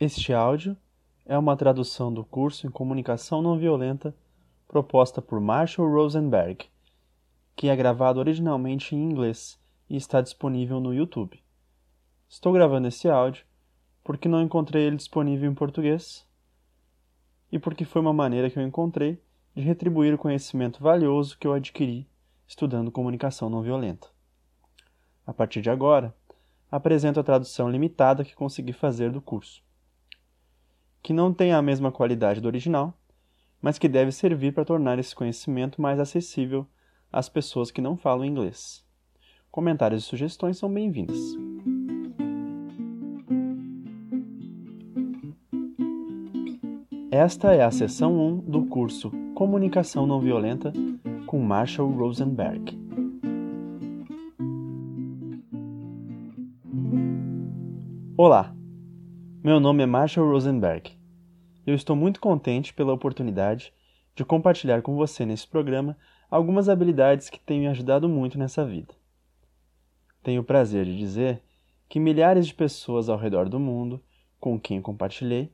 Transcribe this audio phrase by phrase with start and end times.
[0.00, 0.78] Este áudio
[1.26, 4.16] é uma tradução do curso em Comunicação Não Violenta
[4.66, 6.70] proposta por Marshall Rosenberg,
[7.54, 9.60] que é gravado originalmente em inglês
[9.90, 11.38] e está disponível no YouTube.
[12.30, 13.44] Estou gravando esse áudio
[14.02, 16.26] porque não encontrei ele disponível em português
[17.52, 19.22] e porque foi uma maneira que eu encontrei
[19.54, 22.08] de retribuir o conhecimento valioso que eu adquiri
[22.48, 24.08] estudando comunicação não violenta.
[25.26, 26.16] A partir de agora,
[26.70, 29.62] apresento a tradução limitada que consegui fazer do curso,
[31.02, 32.94] que não tem a mesma qualidade do original,
[33.60, 36.66] mas que deve servir para tornar esse conhecimento mais acessível
[37.12, 38.84] às pessoas que não falam inglês.
[39.50, 41.18] Comentários e sugestões são bem-vindos.
[47.10, 50.72] Esta é a sessão 1 do curso Comunicação Não Violenta
[51.26, 52.78] com Marshall Rosenberg.
[58.16, 58.54] Olá,
[59.42, 60.92] meu nome é Marshall Rosenberg.
[61.66, 63.72] Eu estou muito contente pela oportunidade
[64.14, 65.96] de compartilhar com você nesse programa
[66.30, 68.94] algumas habilidades que têm me ajudado muito nessa vida.
[70.22, 71.42] Tenho o prazer de dizer
[71.88, 74.04] que milhares de pessoas ao redor do mundo
[74.38, 75.50] com quem compartilhei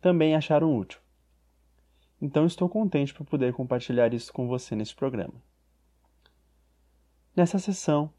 [0.00, 1.00] também acharam útil.
[2.22, 5.34] Então estou contente por poder compartilhar isso com você neste programa.
[7.34, 8.12] Nessa sessão,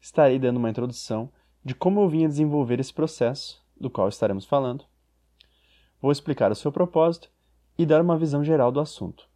[0.00, 1.28] estarei dando uma introdução
[1.64, 4.84] de como eu vinha desenvolver esse processo, do qual estaremos falando.
[6.00, 7.30] Vou explicar o seu propósito
[7.78, 9.28] e dar uma visão geral do assunto.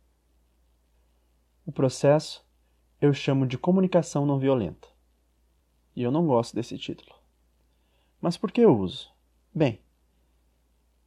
[1.67, 2.47] O processo
[3.01, 4.89] eu chamo de comunicação não violenta.
[5.95, 7.15] E eu não gosto desse título.
[8.21, 9.11] Mas por que eu uso?
[9.55, 9.81] Bem,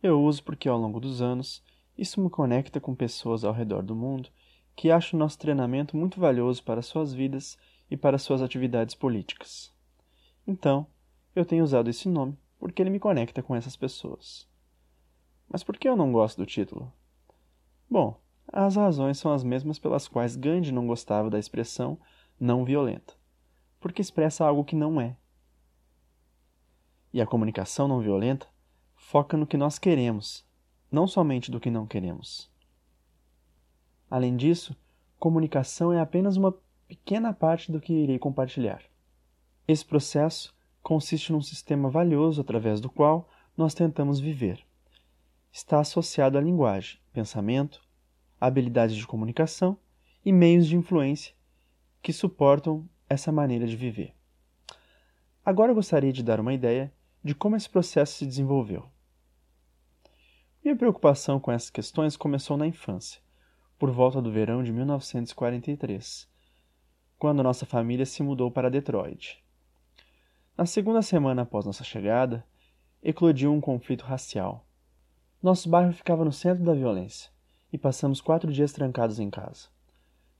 [0.01, 1.63] eu uso porque ao longo dos anos
[1.97, 4.29] isso me conecta com pessoas ao redor do mundo
[4.75, 7.57] que acham nosso treinamento muito valioso para suas vidas
[7.89, 9.71] e para suas atividades políticas.
[10.47, 10.87] Então,
[11.35, 14.47] eu tenho usado esse nome porque ele me conecta com essas pessoas.
[15.49, 16.93] Mas por que eu não gosto do título?
[17.89, 21.99] Bom, as razões são as mesmas pelas quais Gandhi não gostava da expressão
[22.39, 23.15] não violenta,
[23.79, 25.17] porque expressa algo que não é.
[27.11, 28.47] E a comunicação não violenta
[28.93, 30.45] foca no que nós queremos,
[30.91, 32.47] não somente do que não queremos.
[34.07, 34.77] Além disso,
[35.17, 36.55] comunicação é apenas uma
[36.87, 38.83] pequena parte do que irei compartilhar.
[39.67, 44.65] Esse processo consiste num sistema valioso através do qual nós tentamos viver.
[45.51, 47.81] Está associado à linguagem, pensamento,
[48.39, 49.77] habilidades de comunicação
[50.25, 51.33] e meios de influência
[52.01, 54.15] que suportam essa maneira de viver.
[55.43, 56.91] Agora eu gostaria de dar uma ideia
[57.23, 58.89] de como esse processo se desenvolveu.
[60.63, 63.21] Minha preocupação com essas questões começou na infância,
[63.77, 66.27] por volta do verão de 1943,
[67.17, 69.40] quando nossa família se mudou para Detroit.
[70.57, 72.45] Na segunda semana após nossa chegada,
[73.01, 74.67] eclodiu um conflito racial.
[75.41, 77.31] Nosso bairro ficava no centro da violência
[77.71, 79.69] e passamos quatro dias trancados em casa.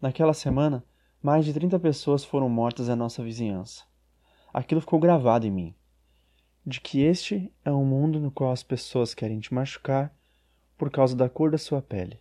[0.02, 0.84] Naquela semana,
[1.24, 3.84] mais de 30 pessoas foram mortas na nossa vizinhança.
[4.54, 5.76] Aquilo ficou gravado em mim
[6.66, 10.14] de que este é um mundo no qual as pessoas querem te machucar
[10.78, 12.20] por causa da cor da sua pele.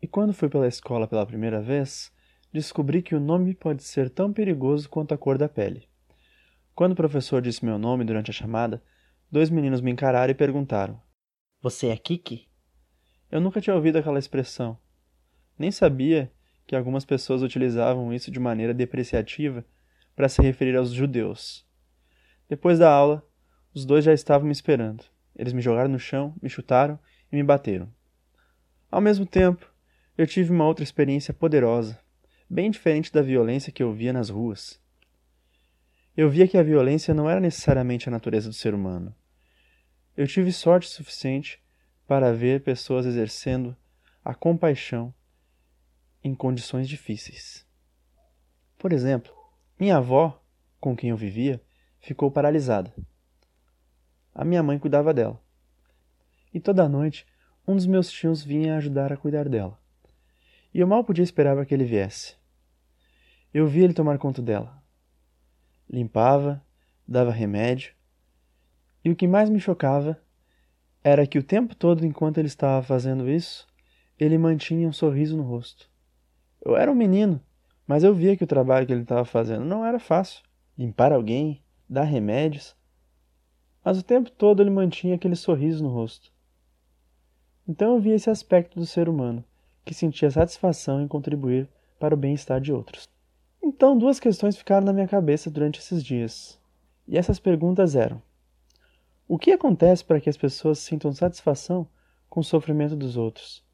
[0.00, 2.12] E quando fui pela escola pela primeira vez,
[2.52, 5.88] descobri que o nome pode ser tão perigoso quanto a cor da pele.
[6.74, 8.82] Quando o professor disse meu nome durante a chamada,
[9.30, 11.00] dois meninos me encararam e perguntaram:
[11.60, 12.48] Você é Kiki?
[13.30, 14.78] Eu nunca tinha ouvido aquela expressão.
[15.58, 16.32] Nem sabia
[16.66, 19.64] que algumas pessoas utilizavam isso de maneira depreciativa
[20.16, 21.66] para se referir aos judeus.
[22.48, 23.26] Depois da aula,
[23.74, 25.04] os dois já estavam me esperando.
[25.36, 26.98] Eles me jogaram no chão, me chutaram
[27.30, 27.88] e me bateram.
[28.90, 29.70] Ao mesmo tempo,
[30.16, 31.98] eu tive uma outra experiência poderosa,
[32.48, 34.81] bem diferente da violência que eu via nas ruas.
[36.14, 39.14] Eu via que a violência não era necessariamente a natureza do ser humano.
[40.14, 41.62] Eu tive sorte suficiente
[42.06, 43.74] para ver pessoas exercendo
[44.22, 45.14] a compaixão
[46.22, 47.66] em condições difíceis.
[48.78, 49.32] Por exemplo,
[49.80, 50.44] minha avó,
[50.78, 51.62] com quem eu vivia,
[51.98, 52.92] ficou paralisada.
[54.34, 55.42] A minha mãe cuidava dela.
[56.52, 57.26] E toda noite,
[57.66, 59.80] um dos meus tios vinha ajudar a cuidar dela.
[60.74, 62.36] E eu mal podia esperar que ele viesse.
[63.52, 64.81] Eu via ele tomar conta dela.
[65.92, 66.64] Limpava,
[67.06, 67.92] dava remédio.
[69.04, 70.18] E o que mais me chocava
[71.04, 73.66] era que o tempo todo enquanto ele estava fazendo isso,
[74.18, 75.90] ele mantinha um sorriso no rosto.
[76.64, 77.40] Eu era um menino,
[77.86, 80.42] mas eu via que o trabalho que ele estava fazendo não era fácil.
[80.78, 82.74] Limpar alguém, dar remédios,
[83.84, 86.32] mas o tempo todo ele mantinha aquele sorriso no rosto.
[87.68, 89.44] Então eu via esse aspecto do ser humano,
[89.84, 91.68] que sentia satisfação em contribuir
[91.98, 93.08] para o bem-estar de outros.
[93.62, 96.60] Então duas questões ficaram na minha cabeça durante esses dias.
[97.06, 98.20] E essas perguntas eram:
[99.28, 101.86] O que acontece para que as pessoas sintam satisfação
[102.28, 103.64] com o sofrimento dos outros?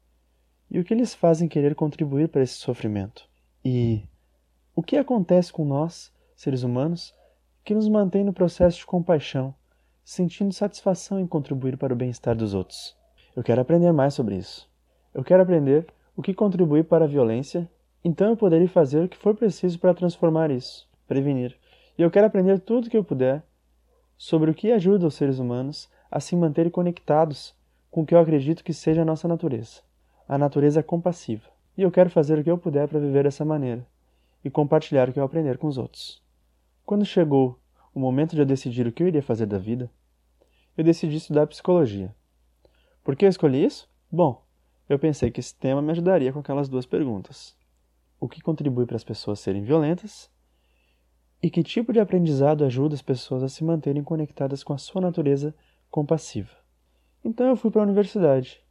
[0.69, 3.27] E o que eles fazem querer contribuir para esse sofrimento?
[3.65, 4.03] E
[4.75, 7.15] o que acontece com nós, seres humanos,
[7.65, 9.53] que nos mantém no processo de compaixão,
[10.03, 12.95] sentindo satisfação em contribuir para o bem-estar dos outros?
[13.35, 14.69] Eu quero aprender mais sobre isso.
[15.13, 17.69] Eu quero aprender o que contribui para a violência,
[18.03, 21.57] então eu poderei fazer o que for preciso para transformar isso, prevenir.
[21.97, 23.43] E eu quero aprender tudo o que eu puder
[24.17, 27.53] sobre o que ajuda os seres humanos a se manterem conectados
[27.91, 29.81] com o que eu acredito que seja a nossa natureza.
[30.27, 31.49] A natureza compassiva.
[31.77, 33.85] E eu quero fazer o que eu puder para viver dessa maneira
[34.43, 36.21] e compartilhar o que eu aprender com os outros.
[36.85, 37.59] Quando chegou
[37.93, 39.89] o momento de eu decidir o que eu iria fazer da vida,
[40.77, 42.13] eu decidi estudar psicologia.
[43.03, 43.89] Por que eu escolhi isso?
[44.11, 44.43] Bom,
[44.87, 47.55] eu pensei que esse tema me ajudaria com aquelas duas perguntas:
[48.19, 50.29] o que contribui para as pessoas serem violentas
[51.41, 55.01] e que tipo de aprendizado ajuda as pessoas a se manterem conectadas com a sua
[55.01, 55.55] natureza
[55.89, 56.51] compassiva.
[57.23, 58.61] Então eu fui para a universidade,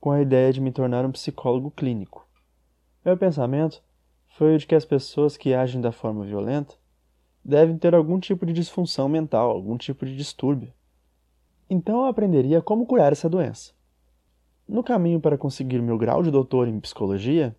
[0.00, 2.26] com a ideia de me tornar um psicólogo clínico.
[3.04, 3.82] Meu pensamento
[4.28, 6.74] foi o de que as pessoas que agem da forma violenta
[7.44, 10.72] devem ter algum tipo de disfunção mental, algum tipo de distúrbio.
[11.68, 13.72] Então eu aprenderia como curar essa doença.
[14.68, 17.56] No caminho para conseguir meu grau de doutor em psicologia,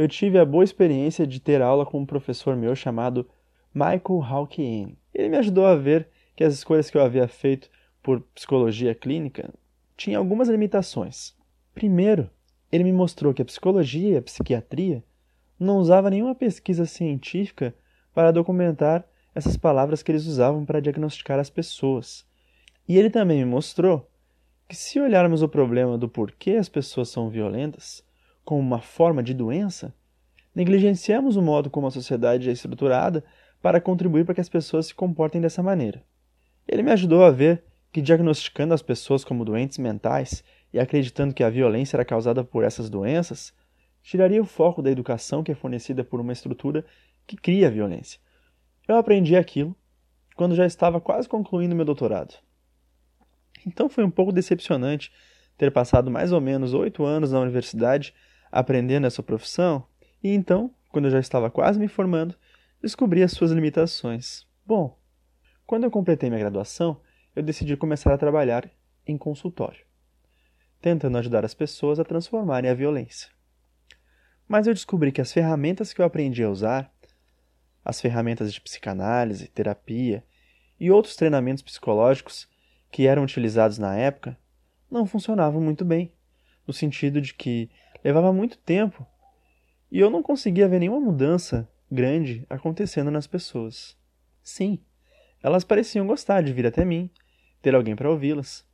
[0.00, 3.28] eu tive a boa experiência de ter aula com um professor meu chamado
[3.74, 4.96] Michael Hawkins.
[5.12, 7.68] Ele me ajudou a ver que as escolhas que eu havia feito
[8.02, 9.52] por psicologia clínica
[9.98, 11.36] tinham algumas limitações.
[11.74, 12.30] Primeiro,
[12.72, 15.04] ele me mostrou que a psicologia e a psiquiatria
[15.58, 17.74] não usava nenhuma pesquisa científica
[18.14, 19.04] para documentar
[19.34, 22.24] essas palavras que eles usavam para diagnosticar as pessoas.
[22.88, 24.10] E ele também me mostrou
[24.66, 28.02] que se olharmos o problema do porquê as pessoas são violentas
[28.44, 29.94] como uma forma de doença,
[30.54, 33.24] negligenciamos o modo como a sociedade é estruturada
[33.62, 36.02] para contribuir para que as pessoas se comportem dessa maneira.
[36.66, 41.42] Ele me ajudou a ver que diagnosticando as pessoas como doentes mentais e acreditando que
[41.42, 43.52] a violência era causada por essas doenças,
[44.02, 46.84] tiraria o foco da educação que é fornecida por uma estrutura
[47.26, 48.20] que cria a violência.
[48.86, 49.76] Eu aprendi aquilo
[50.34, 52.34] quando já estava quase concluindo meu doutorado.
[53.66, 55.12] Então foi um pouco decepcionante
[55.56, 58.14] ter passado mais ou menos oito anos na universidade
[58.50, 59.86] aprendendo essa profissão,
[60.22, 62.34] e então, quando eu já estava quase me formando,
[62.82, 64.46] descobri as suas limitações.
[64.66, 64.98] Bom,
[65.66, 67.00] quando eu completei minha graduação,
[67.34, 68.70] eu decidi começar a trabalhar
[69.06, 69.84] em consultório,
[70.80, 73.30] tentando ajudar as pessoas a transformarem a violência.
[74.48, 76.92] Mas eu descobri que as ferramentas que eu aprendi a usar,
[77.84, 80.24] as ferramentas de psicanálise, terapia
[80.78, 82.48] e outros treinamentos psicológicos
[82.90, 84.36] que eram utilizados na época,
[84.90, 86.12] não funcionavam muito bem,
[86.66, 87.70] no sentido de que
[88.02, 89.06] levava muito tempo
[89.90, 93.96] e eu não conseguia ver nenhuma mudança grande acontecendo nas pessoas.
[94.42, 94.78] Sim,
[95.42, 97.10] elas pareciam gostar de vir até mim,
[97.60, 98.64] ter alguém para ouvi-las,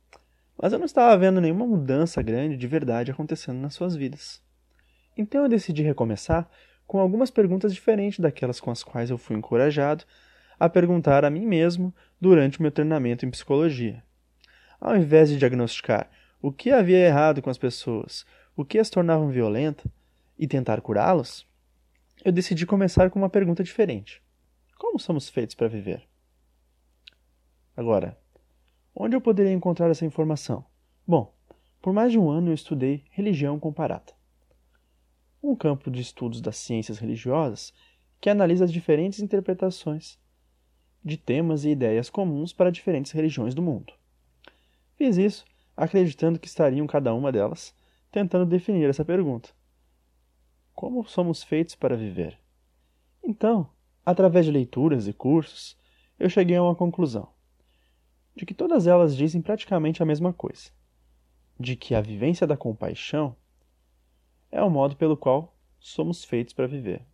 [0.61, 4.41] mas eu não estava vendo nenhuma mudança grande de verdade acontecendo nas suas vidas.
[5.17, 6.49] Então eu decidi recomeçar
[6.85, 10.05] com algumas perguntas diferentes daquelas com as quais eu fui encorajado
[10.59, 14.03] a perguntar a mim mesmo durante o meu treinamento em psicologia.
[14.79, 16.09] Ao invés de diagnosticar
[16.41, 18.25] o que havia errado com as pessoas,
[18.57, 19.85] o que as tornavam violentas
[20.37, 21.47] e tentar curá-los,
[22.25, 24.19] eu decidi começar com uma pergunta diferente:
[24.75, 26.03] Como somos feitos para viver?
[27.75, 28.17] Agora,
[28.95, 30.65] onde eu poderia encontrar essa informação?
[31.05, 31.31] Bom,
[31.79, 34.11] por mais de um ano eu estudei religião comparada,
[35.41, 37.71] um campo de estudos das ciências religiosas
[38.19, 40.17] que analisa as diferentes interpretações
[41.05, 43.93] de temas e ideias comuns para diferentes religiões do mundo.
[44.95, 47.76] Fiz isso acreditando que estariam cada uma delas
[48.11, 49.49] tentando definir essa pergunta.
[50.73, 52.39] Como somos feitos para viver?
[53.23, 53.69] Então,
[54.05, 55.77] através de leituras e cursos,
[56.19, 57.29] eu cheguei a uma conclusão:
[58.35, 60.71] de que todas elas dizem praticamente a mesma coisa,
[61.59, 63.35] de que a vivência da compaixão
[64.51, 67.05] é o modo pelo qual somos feitos para viver,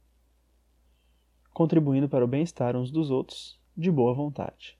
[1.53, 4.77] contribuindo para o bem-estar uns dos outros de boa vontade.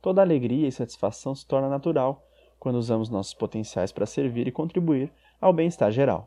[0.00, 2.26] Toda alegria e satisfação se torna natural
[2.58, 5.12] quando usamos nossos potenciais para servir e contribuir
[5.44, 6.26] ao bem-estar geral.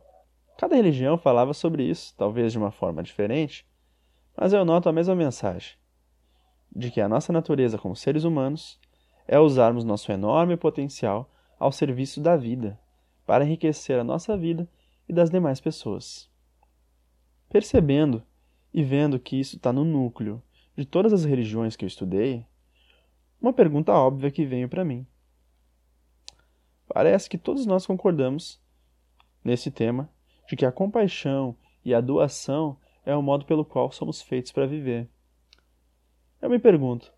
[0.59, 3.65] Cada religião falava sobre isso, talvez de uma forma diferente,
[4.37, 5.75] mas eu noto a mesma mensagem:
[6.71, 8.79] de que a nossa natureza como seres humanos
[9.27, 12.79] é usarmos nosso enorme potencial ao serviço da vida,
[13.25, 14.69] para enriquecer a nossa vida
[15.09, 16.29] e das demais pessoas.
[17.49, 18.21] Percebendo
[18.71, 20.43] e vendo que isso está no núcleo
[20.77, 22.45] de todas as religiões que eu estudei,
[23.41, 25.07] uma pergunta óbvia que veio para mim.
[26.87, 28.61] Parece que todos nós concordamos
[29.47, 30.09] nesse tema
[30.45, 34.67] de que a compaixão e a doação é o modo pelo qual somos feitos para
[34.67, 35.09] viver.
[36.41, 37.13] Eu me pergunto,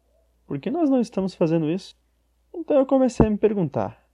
[0.45, 1.97] por que nós não estamos fazendo isso?
[2.53, 4.07] Então eu comecei a me perguntar: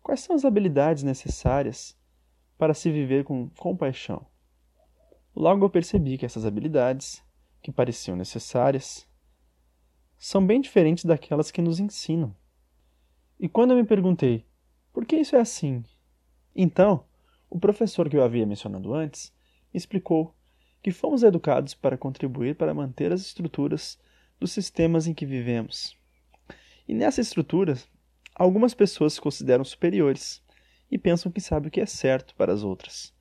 [0.00, 1.98] quais são as habilidades necessárias
[2.56, 4.24] para se viver com compaixão?
[5.34, 7.20] Logo eu percebi que essas habilidades,
[7.60, 9.08] que pareciam necessárias,
[10.16, 12.34] são bem diferentes daquelas que nos ensinam.
[13.40, 14.46] E quando eu me perguntei
[14.92, 15.84] por que isso é assim,
[16.54, 17.04] então
[17.56, 19.32] o professor que eu havia mencionado antes
[19.72, 20.36] explicou
[20.82, 23.98] que fomos educados para contribuir para manter as estruturas
[24.38, 25.96] dos sistemas em que vivemos.
[26.86, 27.78] E nessa estrutura,
[28.34, 30.42] algumas pessoas se consideram superiores
[30.90, 33.14] e pensam que sabem o que é certo para as outras,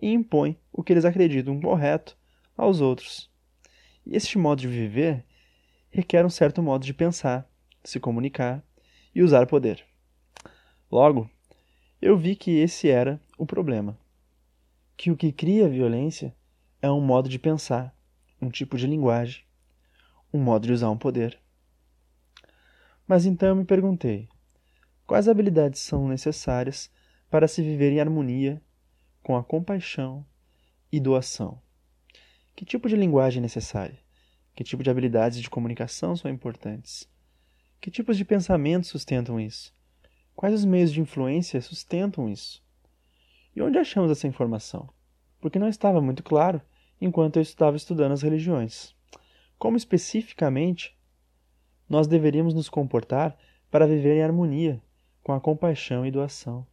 [0.00, 2.16] e impõem o que eles acreditam correto
[2.56, 3.30] aos outros.
[4.06, 5.22] E este modo de viver
[5.90, 7.46] requer um certo modo de pensar,
[7.84, 8.64] se comunicar
[9.14, 9.84] e usar poder.
[10.90, 11.30] Logo,
[12.00, 13.98] eu vi que esse era o problema.
[14.96, 16.34] Que o que cria violência
[16.80, 17.94] é um modo de pensar,
[18.40, 19.44] um tipo de linguagem,
[20.32, 21.38] um modo de usar um poder.
[23.06, 24.28] Mas então eu me perguntei:
[25.06, 26.90] quais habilidades são necessárias
[27.30, 28.60] para se viver em harmonia
[29.22, 30.24] com a compaixão
[30.90, 31.60] e doação?
[32.54, 33.98] Que tipo de linguagem é necessária?
[34.54, 37.06] Que tipo de habilidades de comunicação são importantes?
[37.80, 39.72] Que tipos de pensamentos sustentam isso?
[40.34, 42.65] Quais os meios de influência sustentam isso?
[43.56, 44.86] E onde achamos essa informação?
[45.40, 46.60] Porque não estava muito claro
[47.00, 48.94] enquanto eu estava estudando as religiões.
[49.58, 50.94] Como especificamente
[51.88, 53.34] nós deveríamos nos comportar
[53.70, 54.82] para viver em harmonia
[55.22, 56.66] com a compaixão e doação.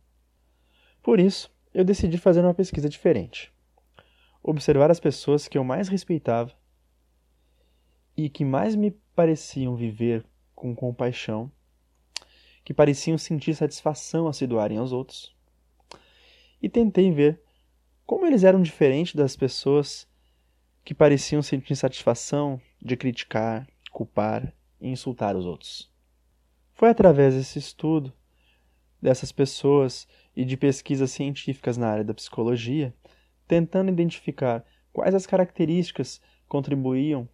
[1.01, 3.53] Por isso, eu decidi fazer uma pesquisa diferente.
[4.43, 6.51] Observar as pessoas que eu mais respeitava
[8.17, 11.49] e que mais me pareciam viver com compaixão,
[12.65, 15.33] que pareciam sentir satisfação a se doarem aos outros.
[16.63, 17.41] E tentei ver
[18.05, 20.07] como eles eram diferentes das pessoas
[20.85, 25.91] que pareciam sentir satisfação de criticar, culpar e insultar os outros.
[26.73, 28.13] Foi através desse estudo,
[29.01, 32.95] dessas pessoas e de pesquisas científicas na área da psicologia,
[33.45, 37.27] tentando identificar quais as características contribuíam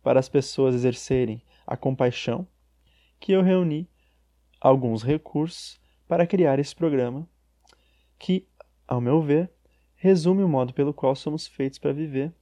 [0.00, 2.46] para as pessoas exercerem a compaixão,
[3.18, 3.90] que eu reuni
[4.60, 7.28] alguns recursos para criar esse programa,
[8.18, 8.46] que,
[8.86, 9.50] ao meu ver,
[9.94, 12.32] resume o modo pelo qual somos feitos para viver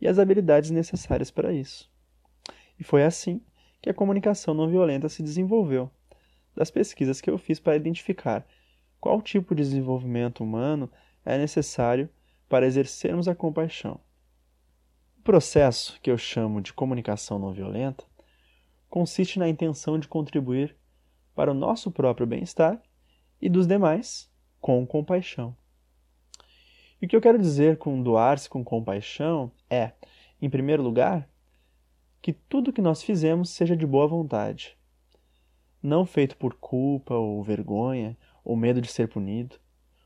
[0.00, 1.90] e as habilidades necessárias para isso.
[2.78, 3.40] E foi assim
[3.82, 5.90] que a comunicação não violenta se desenvolveu,
[6.54, 8.46] das pesquisas que eu fiz para identificar
[9.00, 10.90] qual tipo de desenvolvimento humano
[11.24, 12.08] é necessário
[12.48, 14.00] para exercermos a compaixão.
[15.18, 18.04] O processo que eu chamo de comunicação não violenta
[18.88, 20.76] consiste na intenção de contribuir
[21.34, 22.82] para o nosso próprio bem-estar
[23.40, 24.29] e dos demais
[24.60, 25.56] com compaixão.
[27.00, 29.92] E o que eu quero dizer com doar-se com compaixão é,
[30.40, 31.28] em primeiro lugar,
[32.20, 34.76] que tudo que nós fizemos seja de boa vontade,
[35.82, 39.56] não feito por culpa ou vergonha ou medo de ser punido,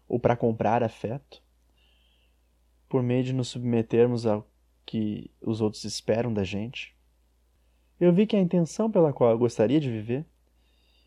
[0.08, 1.42] ou para comprar afeto,
[2.88, 4.48] por meio de nos submetermos ao
[4.86, 6.94] que os outros esperam da gente.
[7.98, 10.26] Eu vi que a intenção pela qual eu gostaria de viver,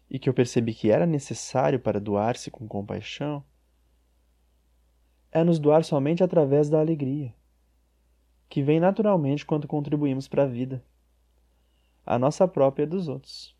[0.09, 3.43] e que eu percebi que era necessário para doar-se com compaixão,
[5.31, 7.33] é nos doar somente através da alegria,
[8.49, 10.83] que vem naturalmente quando contribuímos para a vida,
[12.05, 13.55] a nossa própria e dos outros.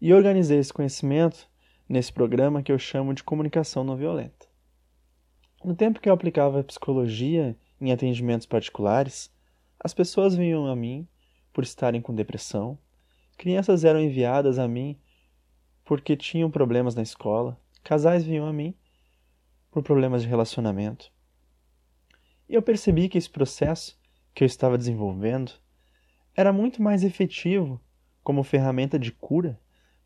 [0.00, 1.50] E organizei esse conhecimento
[1.88, 4.48] nesse programa que eu chamo de comunicação não violenta.
[5.62, 9.30] No tempo que eu aplicava psicologia em atendimentos particulares,
[9.78, 11.06] as pessoas vinham a mim
[11.52, 12.78] por estarem com depressão,
[13.40, 14.98] crianças eram enviadas a mim
[15.82, 18.74] porque tinham problemas na escola, casais vinham a mim
[19.70, 21.10] por problemas de relacionamento.
[22.46, 23.98] E eu percebi que esse processo
[24.34, 25.52] que eu estava desenvolvendo
[26.36, 27.80] era muito mais efetivo
[28.22, 29.58] como ferramenta de cura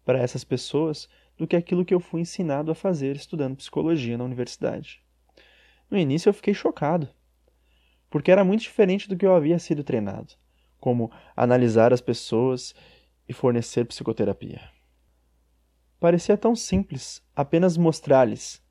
[0.05, 4.23] para essas pessoas do que aquilo que eu fui ensinado a fazer estudando psicologia na
[4.23, 5.03] universidade.
[5.91, 7.09] No início eu fiquei chocado,
[8.09, 10.35] porque era muito diferente do que eu havia sido treinado,
[10.79, 12.77] como analisar as pessoas
[13.29, 14.61] e fornecer psicoterapia.
[15.99, 18.63] Parecia tão simples apenas mostrar-lhes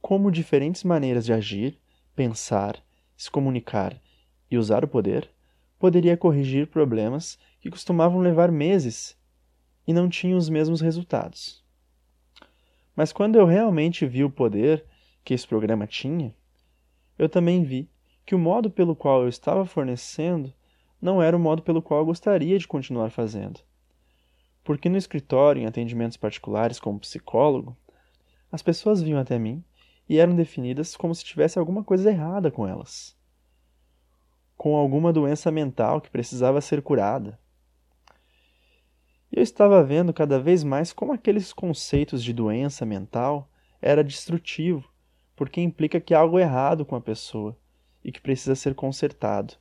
[0.00, 1.78] como diferentes maneiras de agir,
[2.14, 2.82] pensar,
[3.16, 4.00] se comunicar
[4.50, 5.30] e usar o poder
[5.78, 9.18] poderia corrigir problemas que costumavam levar meses
[9.86, 11.62] e não tinham os mesmos resultados.
[12.96, 14.84] Mas quando eu realmente vi o poder
[15.24, 16.34] que esse programa tinha,
[17.18, 17.90] eu também vi
[18.24, 20.52] que o modo pelo qual eu estava fornecendo
[21.00, 23.60] não era o modo pelo qual eu gostaria de continuar fazendo.
[24.64, 27.76] Porque no escritório, em atendimentos particulares como psicólogo,
[28.50, 29.62] as pessoas vinham até mim
[30.08, 33.16] e eram definidas como se tivesse alguma coisa errada com elas,
[34.56, 37.38] com alguma doença mental que precisava ser curada.
[39.30, 43.50] E eu estava vendo cada vez mais como aqueles conceitos de doença mental
[43.82, 44.88] era destrutivo,
[45.36, 47.54] porque implica que há algo errado com a pessoa
[48.02, 49.54] e que precisa ser consertado.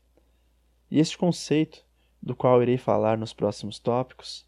[0.89, 1.83] E este conceito,
[2.21, 4.47] do qual irei falar nos próximos tópicos,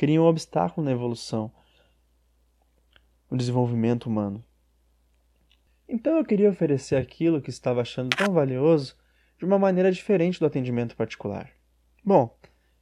[0.00, 1.52] cria um obstáculo na evolução,
[3.30, 4.42] no desenvolvimento humano.
[5.86, 8.96] Então eu queria oferecer aquilo que estava achando tão valioso
[9.36, 11.50] de uma maneira diferente do atendimento particular.
[12.02, 12.34] Bom,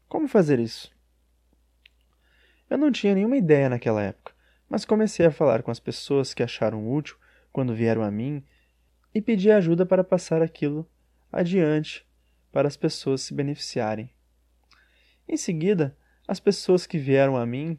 [0.08, 0.94] como fazer isso?
[2.70, 4.32] Eu não tinha nenhuma ideia naquela época,
[4.68, 7.16] mas comecei a falar com as pessoas que acharam útil
[7.50, 8.44] quando vieram a mim
[9.12, 10.88] e pedi ajuda para passar aquilo
[11.32, 12.06] adiante
[12.52, 14.08] para as pessoas se beneficiarem.
[15.26, 15.98] Em seguida,
[16.28, 17.78] as pessoas que vieram a mim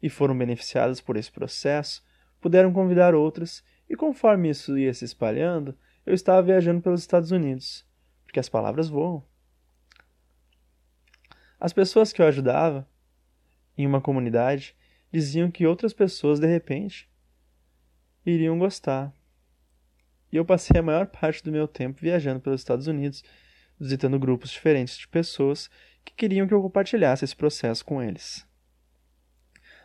[0.00, 2.00] e foram beneficiadas por esse processo
[2.40, 5.76] puderam convidar outras e conforme isso ia se espalhando,
[6.06, 7.84] eu estava viajando pelos Estados Unidos,
[8.24, 9.26] porque as palavras voam.
[11.58, 12.88] As pessoas que eu ajudava
[13.76, 14.76] em uma comunidade
[15.10, 17.10] diziam que outras pessoas, de repente,
[18.24, 19.12] iriam gostar.
[20.30, 23.24] E eu passei a maior parte do meu tempo viajando pelos Estados Unidos,
[23.80, 25.68] visitando grupos diferentes de pessoas
[26.08, 28.46] que queriam que eu compartilhasse esse processo com eles.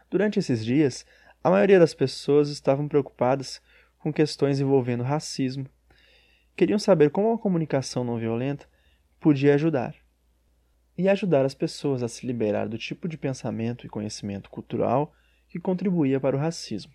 [0.10, 1.06] Durante esses dias,
[1.44, 3.62] a maioria das pessoas estavam preocupadas
[4.00, 5.68] com questões envolvendo racismo.
[6.56, 8.66] Queriam saber como a comunicação não violenta
[9.20, 9.96] podia ajudar.
[10.98, 15.14] E ajudar as pessoas a se liberar do tipo de pensamento e conhecimento cultural
[15.50, 16.94] que contribuía para o racismo.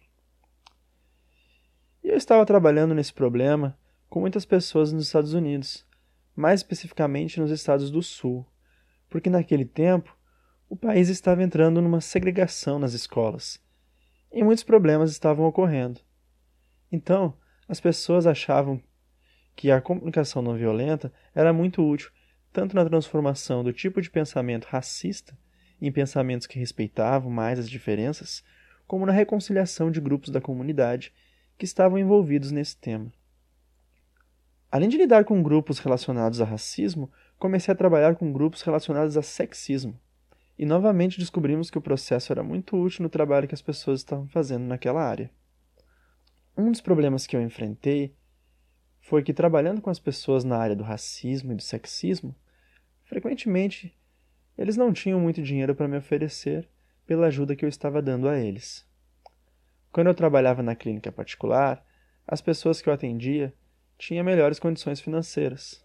[2.02, 3.76] E eu estava trabalhando nesse problema
[4.08, 5.84] com muitas pessoas nos Estados Unidos,
[6.34, 8.46] mais especificamente nos estados do Sul,
[9.08, 10.16] porque naquele tempo
[10.68, 13.60] o país estava entrando numa segregação nas escolas
[14.32, 16.00] e muitos problemas estavam ocorrendo.
[16.92, 17.34] Então,
[17.66, 18.82] as pessoas achavam
[19.56, 22.10] que a comunicação não violenta era muito útil
[22.52, 25.36] tanto na transformação do tipo de pensamento racista
[25.80, 28.42] em pensamentos que respeitavam mais as diferenças,
[28.86, 31.12] como na reconciliação de grupos da comunidade
[31.56, 33.12] que estavam envolvidos nesse tema.
[34.70, 39.22] Além de lidar com grupos relacionados a racismo, comecei a trabalhar com grupos relacionados a
[39.22, 39.98] sexismo.
[40.58, 44.26] E novamente descobrimos que o processo era muito útil no trabalho que as pessoas estavam
[44.28, 45.30] fazendo naquela área.
[46.56, 48.16] Um dos problemas que eu enfrentei
[49.00, 52.34] foi que, trabalhando com as pessoas na área do racismo e do sexismo,
[53.04, 53.96] frequentemente
[54.56, 56.68] eles não tinham muito dinheiro para me oferecer
[57.06, 58.84] pela ajuda que eu estava dando a eles.
[59.92, 61.86] Quando eu trabalhava na clínica particular,
[62.26, 63.54] as pessoas que eu atendia
[63.96, 65.82] tinham melhores condições financeiras.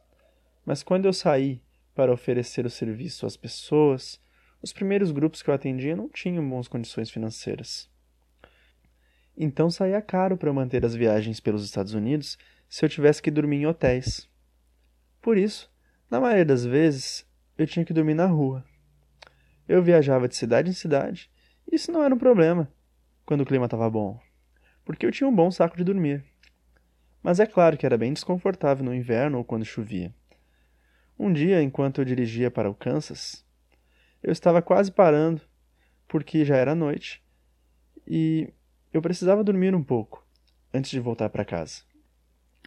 [0.65, 1.61] Mas quando eu saí
[1.93, 4.19] para oferecer o serviço às pessoas,
[4.61, 7.89] os primeiros grupos que eu atendia não tinham boas condições financeiras.
[9.35, 12.37] Então saía caro para manter as viagens pelos Estados Unidos
[12.69, 14.29] se eu tivesse que dormir em hotéis.
[15.21, 15.71] Por isso,
[16.09, 17.25] na maioria das vezes,
[17.57, 18.63] eu tinha que dormir na rua.
[19.67, 21.29] Eu viajava de cidade em cidade,
[21.71, 22.71] e isso não era um problema
[23.25, 24.19] quando o clima estava bom,
[24.85, 26.23] porque eu tinha um bom saco de dormir.
[27.21, 30.13] Mas é claro que era bem desconfortável no inverno ou quando chovia.
[31.17, 33.45] Um dia, enquanto eu dirigia para o Kansas,
[34.21, 35.41] eu estava quase parando,
[36.07, 37.23] porque já era noite,
[38.07, 38.51] e
[38.91, 40.25] eu precisava dormir um pouco
[40.73, 41.81] antes de voltar para casa.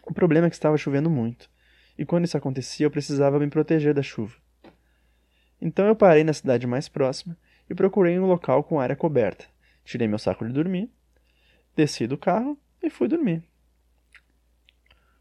[0.05, 1.49] O problema é que estava chovendo muito,
[1.97, 4.35] e quando isso acontecia eu precisava me proteger da chuva.
[5.59, 7.37] Então eu parei na cidade mais próxima
[7.69, 9.45] e procurei um local com área coberta.
[9.83, 10.89] Tirei meu saco de dormir,
[11.75, 13.43] desci do carro e fui dormir.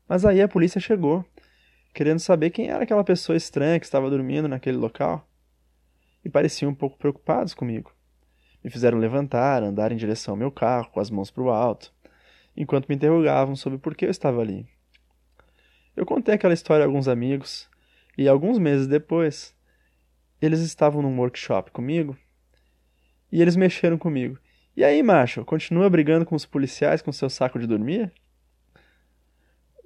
[0.08, 1.24] Mas aí a polícia chegou,
[1.96, 5.26] querendo saber quem era aquela pessoa estranha que estava dormindo naquele local.
[6.22, 7.90] E pareciam um pouco preocupados comigo.
[8.62, 11.90] Me fizeram levantar, andar em direção ao meu carro, com as mãos para o alto,
[12.54, 14.66] enquanto me interrogavam sobre por que eu estava ali.
[15.96, 17.66] Eu contei aquela história a alguns amigos,
[18.18, 19.56] e alguns meses depois,
[20.38, 22.14] eles estavam num workshop comigo,
[23.32, 24.38] e eles mexeram comigo.
[24.76, 28.12] E aí, macho, continua brigando com os policiais com seu saco de dormir?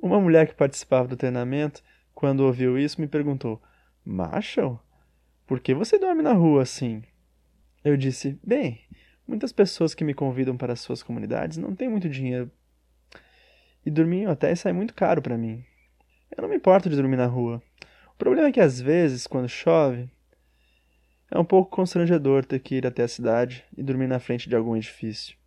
[0.02, 1.80] Uma mulher que participava do treinamento,
[2.20, 3.62] quando ouviu isso, me perguntou:
[4.04, 4.78] Marshall,
[5.46, 7.02] por que você dorme na rua assim?
[7.82, 8.82] Eu disse: Bem,
[9.26, 12.50] muitas pessoas que me convidam para suas comunidades não têm muito dinheiro.
[13.86, 15.64] E dormir em hotéis sai muito caro para mim.
[16.36, 17.62] Eu não me importo de dormir na rua.
[18.08, 20.06] O problema é que às vezes, quando chove,
[21.30, 24.54] é um pouco constrangedor ter que ir até a cidade e dormir na frente de
[24.54, 25.38] algum edifício.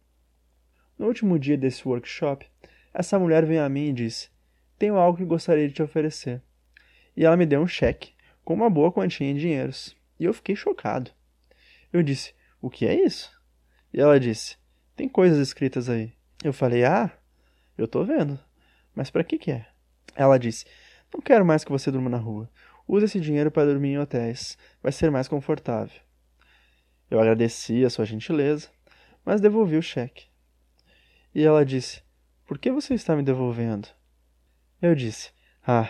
[0.98, 2.48] No último dia desse workshop,
[2.92, 4.32] essa mulher veio a mim e disse:
[4.80, 6.42] Tenho algo que gostaria de te oferecer.
[7.16, 9.96] E ela me deu um cheque com uma boa quantia em dinheiros.
[10.20, 11.12] E eu fiquei chocado.
[11.92, 13.32] Eu disse: O que é isso?
[13.94, 14.58] E ela disse:
[14.96, 16.14] Tem coisas escritas aí.
[16.44, 17.12] Eu falei: Ah,
[17.78, 18.40] eu tô vendo.
[18.96, 19.66] Mas para que que é?
[20.16, 20.66] Ela disse:
[21.14, 22.50] Não quero mais que você durma na rua.
[22.88, 24.58] Use esse dinheiro para dormir em hotéis.
[24.82, 26.02] Vai ser mais confortável.
[27.10, 28.70] Eu agradeci a sua gentileza,
[29.24, 30.26] mas devolvi o cheque.
[31.34, 32.02] E ela disse:
[32.46, 33.88] Por que você está me devolvendo?
[34.82, 35.32] Eu disse:
[35.66, 35.90] Ah,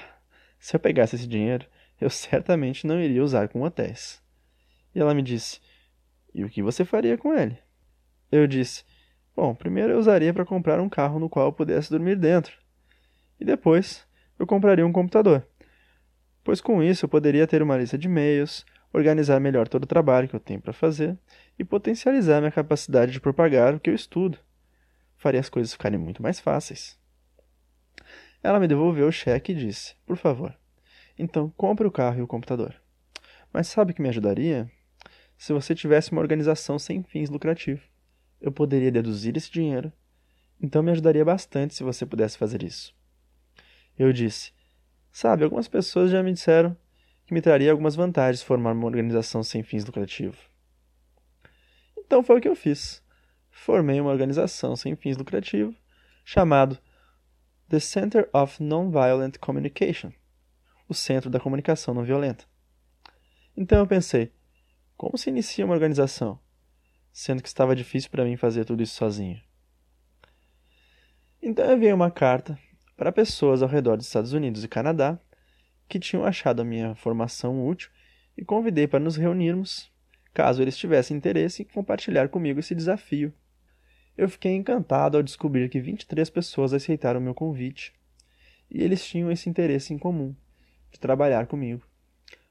[0.63, 1.65] se eu pegasse esse dinheiro,
[1.99, 4.23] eu certamente não iria usar com hotéis.
[4.95, 5.59] E ela me disse:
[6.33, 7.57] E o que você faria com ele?
[8.31, 8.85] Eu disse:
[9.35, 12.57] Bom, primeiro eu usaria para comprar um carro no qual eu pudesse dormir dentro.
[13.37, 14.07] E depois
[14.39, 15.45] eu compraria um computador.
[16.45, 20.29] Pois com isso eu poderia ter uma lista de e-mails, organizar melhor todo o trabalho
[20.29, 21.17] que eu tenho para fazer
[21.59, 24.37] e potencializar minha capacidade de propagar o que eu estudo.
[25.17, 26.97] Faria as coisas ficarem muito mais fáceis.
[28.43, 30.53] Ela me devolveu o cheque e disse: Por favor,
[31.17, 32.75] então compre o carro e o computador.
[33.53, 34.69] Mas sabe o que me ajudaria?
[35.37, 37.83] Se você tivesse uma organização sem fins lucrativos.
[38.41, 39.89] Eu poderia deduzir esse dinheiro,
[40.61, 42.93] então me ajudaria bastante se você pudesse fazer isso.
[43.97, 44.51] Eu disse:
[45.09, 46.75] Sabe, algumas pessoas já me disseram
[47.25, 50.37] que me traria algumas vantagens formar uma organização sem fins lucrativos.
[51.97, 53.01] Então foi o que eu fiz.
[53.49, 55.75] Formei uma organização sem fins lucrativos
[56.25, 56.77] chamado
[57.73, 60.11] The Center of Nonviolent Communication
[60.87, 62.45] o Centro da Comunicação Não Violenta.
[63.57, 64.31] Então eu pensei,
[64.95, 66.39] como se inicia uma organização,
[67.11, 69.41] sendo que estava difícil para mim fazer tudo isso sozinho?
[71.41, 72.59] Então eu enviei uma carta
[72.95, 75.19] para pessoas ao redor dos Estados Unidos e Canadá
[75.89, 77.89] que tinham achado a minha formação útil
[78.37, 79.91] e convidei para nos reunirmos,
[80.31, 83.33] caso eles tivessem interesse em compartilhar comigo esse desafio.
[84.17, 87.93] Eu fiquei encantado ao descobrir que 23 pessoas aceitaram o meu convite
[88.69, 90.35] e eles tinham esse interesse em comum
[90.91, 91.81] de trabalhar comigo,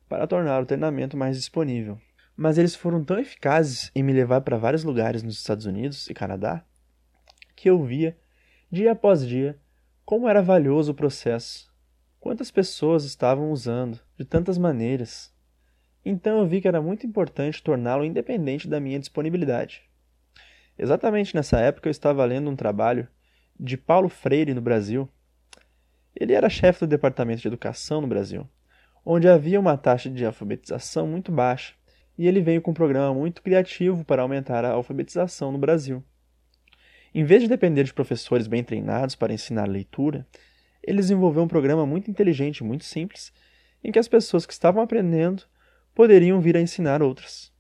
[0.09, 2.01] para tornar o treinamento mais disponível.
[2.37, 6.14] Mas eles foram tão eficazes em me levar para vários lugares nos Estados Unidos e
[6.14, 6.64] Canadá
[7.62, 8.18] que eu via,
[8.68, 9.57] dia após dia,
[10.05, 11.72] como era valioso o processo,
[12.18, 15.33] quantas pessoas estavam usando, de tantas maneiras.
[16.05, 19.88] Então eu vi que era muito importante torná-lo independente da minha disponibilidade.
[20.79, 23.07] Exatamente nessa época eu estava lendo um trabalho
[23.59, 25.09] de Paulo Freire no Brasil.
[26.15, 28.49] Ele era chefe do Departamento de Educação no Brasil,
[29.05, 31.75] onde havia uma taxa de alfabetização muito baixa,
[32.17, 36.03] e ele veio com um programa muito criativo para aumentar a alfabetização no Brasil.
[37.15, 40.27] Em vez de depender de professores bem treinados para ensinar leitura,
[40.83, 43.33] ele desenvolveu um programa muito inteligente e muito simples,
[43.85, 45.45] em que as pessoas que estavam aprendendo
[45.95, 47.53] poderiam vir a ensinar outras.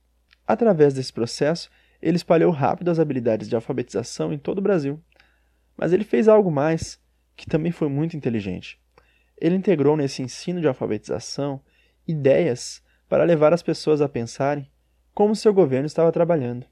[0.46, 1.70] Através desse processo,
[2.02, 5.00] ele espalhou rápido as habilidades de alfabetização em todo o Brasil.
[5.76, 7.00] Mas ele fez algo mais,
[7.36, 8.80] que também foi muito inteligente.
[9.40, 11.60] Ele integrou nesse ensino de alfabetização
[12.06, 14.68] ideias para levar as pessoas a pensarem
[15.14, 16.66] como seu governo estava trabalhando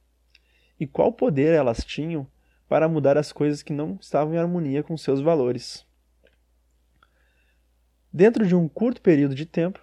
[0.79, 2.27] e qual poder elas tinham
[2.69, 5.87] para mudar as coisas que não estavam em harmonia com seus valores.
[8.13, 9.81] Dentro de um curto período de tempo,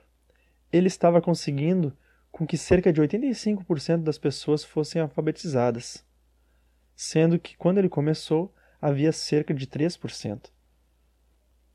[0.71, 1.95] ele estava conseguindo
[2.37, 6.05] com que cerca de 85% das pessoas fossem alfabetizadas,
[6.95, 10.51] sendo que quando ele começou havia cerca de 3%.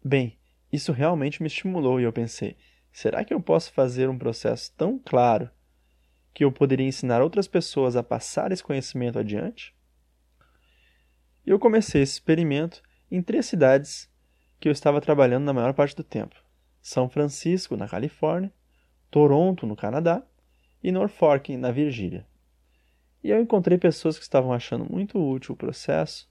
[0.05, 0.39] Bem,
[0.73, 2.57] isso realmente me estimulou e eu pensei:
[2.93, 5.51] será que eu posso fazer um processo tão claro
[6.33, 9.75] que eu poderia ensinar outras pessoas a passar esse conhecimento adiante?
[11.45, 14.09] Eu comecei esse experimento em três cidades
[14.61, 16.37] que eu estava trabalhando na maior parte do tempo:
[16.81, 18.53] São Francisco, na Califórnia,
[19.11, 20.25] Toronto, no Canadá,
[20.83, 22.27] e Norfolk, na Virgínia.
[23.23, 26.29] E eu encontrei pessoas que estavam achando muito útil o processo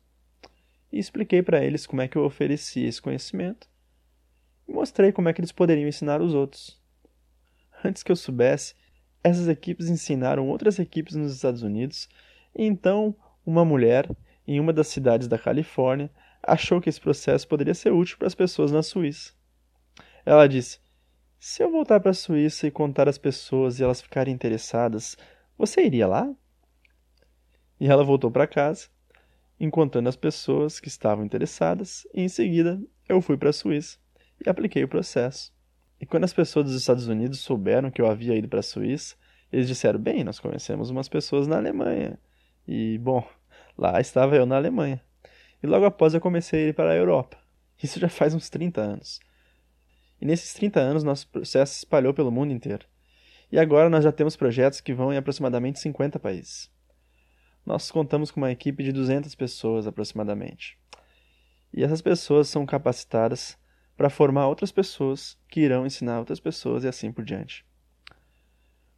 [0.91, 3.69] e expliquei para eles como é que eu oferecia esse conhecimento
[4.67, 6.79] e mostrei como é que eles poderiam ensinar os outros.
[7.83, 8.75] Antes que eu soubesse,
[9.23, 12.09] essas equipes ensinaram outras equipes nos Estados Unidos,
[12.55, 14.09] e então uma mulher
[14.47, 16.09] em uma das cidades da Califórnia,
[16.43, 19.33] achou que esse processo poderia ser útil para as pessoas na Suíça.
[20.25, 20.79] Ela disse:
[21.43, 25.17] Se eu voltar para a Suíça e contar às pessoas e elas ficarem interessadas,
[25.57, 26.31] você iria lá?
[27.79, 28.89] E ela voltou para casa,
[29.59, 33.97] encontrando as pessoas que estavam interessadas, e em seguida eu fui para a Suíça
[34.45, 35.51] e apliquei o processo.
[35.99, 39.15] E quando as pessoas dos Estados Unidos souberam que eu havia ido para a Suíça,
[39.51, 42.19] eles disseram: Bem, nós conhecemos umas pessoas na Alemanha.
[42.67, 43.27] E, bom,
[43.75, 45.01] Lá estava eu na Alemanha.
[45.63, 47.35] E logo após eu comecei a ir para a Europa.
[47.81, 49.19] Isso já faz uns 30 anos.
[50.21, 52.85] E nesses 30 anos nosso processo se espalhou pelo mundo inteiro.
[53.51, 56.71] E agora nós já temos projetos que vão em aproximadamente 50 países.
[57.65, 60.77] Nós contamos com uma equipe de 200 pessoas aproximadamente.
[61.73, 63.57] E essas pessoas são capacitadas
[63.97, 67.65] para formar outras pessoas que irão ensinar outras pessoas e assim por diante.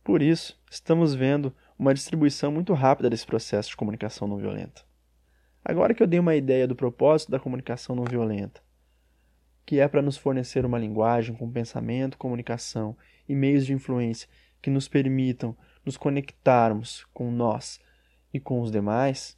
[0.03, 4.81] Por isso, estamos vendo uma distribuição muito rápida desse processo de comunicação não violenta.
[5.63, 8.61] Agora que eu dei uma ideia do propósito da comunicação não violenta,
[9.65, 12.97] que é para nos fornecer uma linguagem com pensamento, comunicação
[13.27, 14.27] e meios de influência
[14.61, 17.79] que nos permitam nos conectarmos com nós
[18.33, 19.37] e com os demais,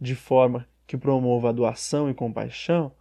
[0.00, 2.92] de forma que promova a doação e compaixão,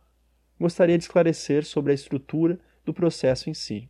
[0.60, 3.89] gostaria de esclarecer sobre a estrutura do processo em si.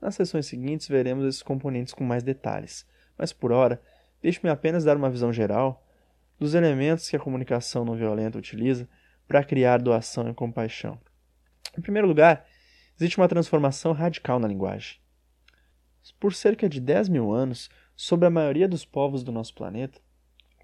[0.00, 2.86] Nas sessões seguintes veremos esses componentes com mais detalhes,
[3.16, 3.82] mas por hora,
[4.22, 5.82] deixe-me apenas dar uma visão geral
[6.38, 8.88] dos elementos que a comunicação não violenta utiliza
[9.26, 10.98] para criar doação e compaixão.
[11.76, 12.46] Em primeiro lugar,
[12.96, 14.98] existe uma transformação radical na linguagem.
[16.20, 20.00] Por cerca de 10 mil anos, sobre a maioria dos povos do nosso planeta,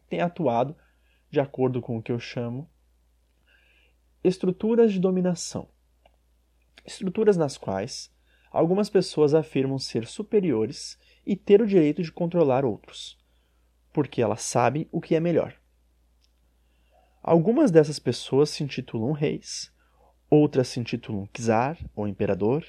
[0.08, 0.76] tem atuado,
[1.30, 2.70] de acordo com o que eu chamo,
[4.22, 5.68] estruturas de dominação.
[6.84, 8.12] Estruturas nas quais
[8.50, 13.18] algumas pessoas afirmam ser superiores e ter o direito de controlar outros,
[13.92, 15.54] porque elas sabem o que é melhor.
[17.22, 19.71] Algumas dessas pessoas se intitulam reis,
[20.32, 22.64] outras se intitulam czar ou imperador,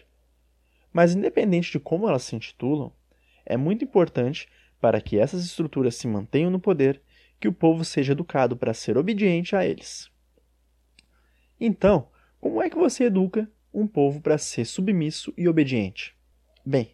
[0.92, 2.92] mas independente de como elas se intitulam,
[3.46, 4.50] é muito importante
[4.82, 7.02] para que essas estruturas se mantenham no poder
[7.40, 10.12] que o povo seja educado para ser obediente a eles.
[11.58, 12.10] Então,
[12.42, 16.14] como é que você educa um povo para ser submisso e obediente?
[16.66, 16.94] Bem,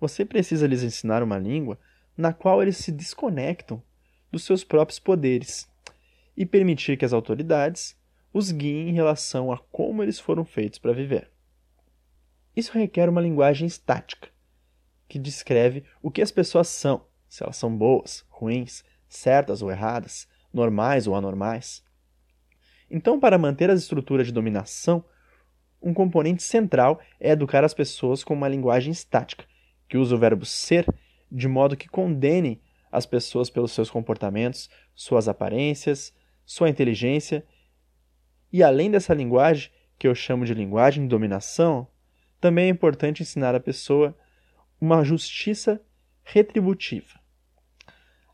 [0.00, 1.78] você precisa lhes ensinar uma língua
[2.16, 3.82] na qual eles se desconectam
[4.32, 5.68] dos seus próprios poderes
[6.34, 7.94] e permitir que as autoridades
[8.36, 11.30] os guiem em relação a como eles foram feitos para viver.
[12.54, 14.28] Isso requer uma linguagem estática,
[15.08, 20.28] que descreve o que as pessoas são, se elas são boas, ruins, certas ou erradas,
[20.52, 21.82] normais ou anormais.
[22.90, 25.02] Então, para manter as estruturas de dominação,
[25.80, 29.46] um componente central é educar as pessoas com uma linguagem estática,
[29.88, 30.86] que usa o verbo ser
[31.32, 32.60] de modo que condene
[32.92, 37.46] as pessoas pelos seus comportamentos, suas aparências, sua inteligência.
[38.56, 41.86] E além dessa linguagem, que eu chamo de linguagem de dominação,
[42.40, 44.16] também é importante ensinar a pessoa
[44.80, 45.78] uma justiça
[46.24, 47.20] retributiva.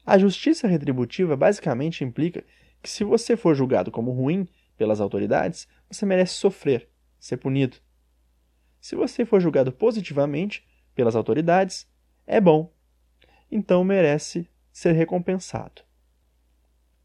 [0.06, 2.44] A justiça retributiva basicamente implica
[2.80, 7.78] que se você for julgado como ruim pelas autoridades, você merece sofrer, ser punido.
[8.80, 11.85] Se você for julgado positivamente pelas autoridades,
[12.28, 12.72] é bom,
[13.50, 15.82] então merece ser recompensado.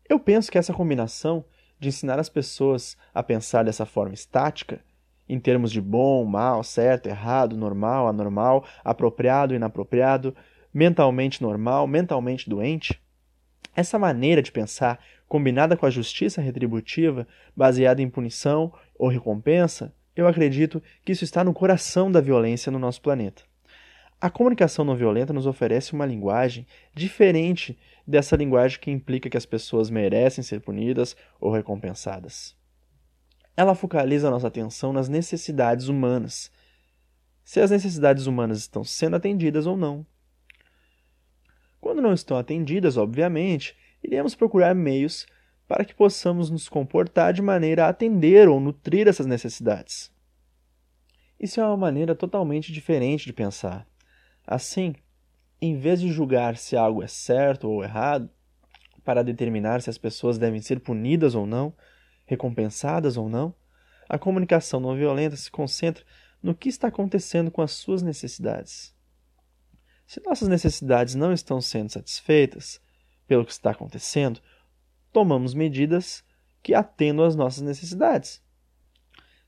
[0.08, 1.44] Eu penso que essa combinação
[1.80, 4.82] de ensinar as pessoas a pensar dessa forma estática,
[5.30, 10.36] em termos de bom, mal, certo, errado, normal, anormal, apropriado, inapropriado,
[10.74, 13.02] mentalmente normal, mentalmente doente,
[13.76, 20.28] essa maneira de pensar, combinada com a justiça retributiva, baseada em punição ou recompensa, eu
[20.28, 23.44] acredito que isso está no coração da violência no nosso planeta.
[24.20, 29.46] A comunicação não violenta nos oferece uma linguagem diferente dessa linguagem que implica que as
[29.46, 32.58] pessoas merecem ser punidas ou recompensadas.
[33.56, 36.52] Ela focaliza nossa atenção nas necessidades humanas,
[37.44, 40.06] se as necessidades humanas estão sendo atendidas ou não.
[41.80, 45.28] Quando não estão atendidas, obviamente, iremos procurar meios
[45.68, 50.12] para que possamos nos comportar de maneira a atender ou nutrir essas necessidades.
[51.40, 53.88] Isso é uma maneira totalmente diferente de pensar.
[54.48, 54.96] Assim,
[55.62, 58.30] em vez de julgar se algo é certo ou errado,
[59.04, 61.74] para determinar se as pessoas devem ser punidas ou não,
[62.26, 63.54] recompensadas ou não,
[64.08, 66.06] a comunicação não violenta se concentra
[66.42, 68.96] no que está acontecendo com as suas necessidades.
[70.06, 72.80] Se nossas necessidades não estão sendo satisfeitas
[73.28, 74.40] pelo que está acontecendo,
[75.12, 76.24] tomamos medidas
[76.64, 78.42] que atendam às nossas necessidades.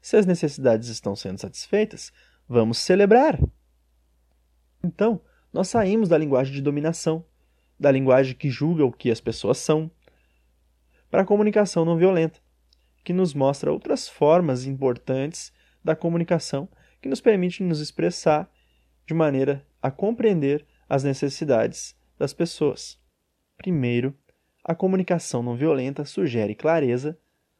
[0.01, 2.11] Se as necessidades estão sendo satisfeitas,
[2.47, 3.39] vamos celebrar.
[4.83, 7.25] Então, nós saímos da linguagem de dominação,
[7.79, 9.89] da linguagem que julga o que as pessoas são,
[11.09, 12.39] para a comunicação não violenta,
[13.03, 15.51] que nos mostra outras formas importantes
[15.83, 16.69] da comunicação
[17.01, 18.51] que nos permite nos expressar
[19.07, 22.99] de maneira a compreender as necessidades das pessoas.
[23.57, 24.15] Primeiro,
[24.63, 27.17] a comunicação não violenta sugere clareza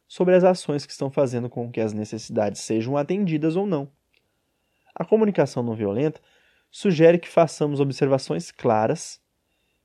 [0.08, 3.90] sobre as ações que estão fazendo com que as necessidades sejam atendidas ou não.
[4.94, 6.20] A comunicação não violenta
[6.72, 9.20] sugere que façamos observações claras,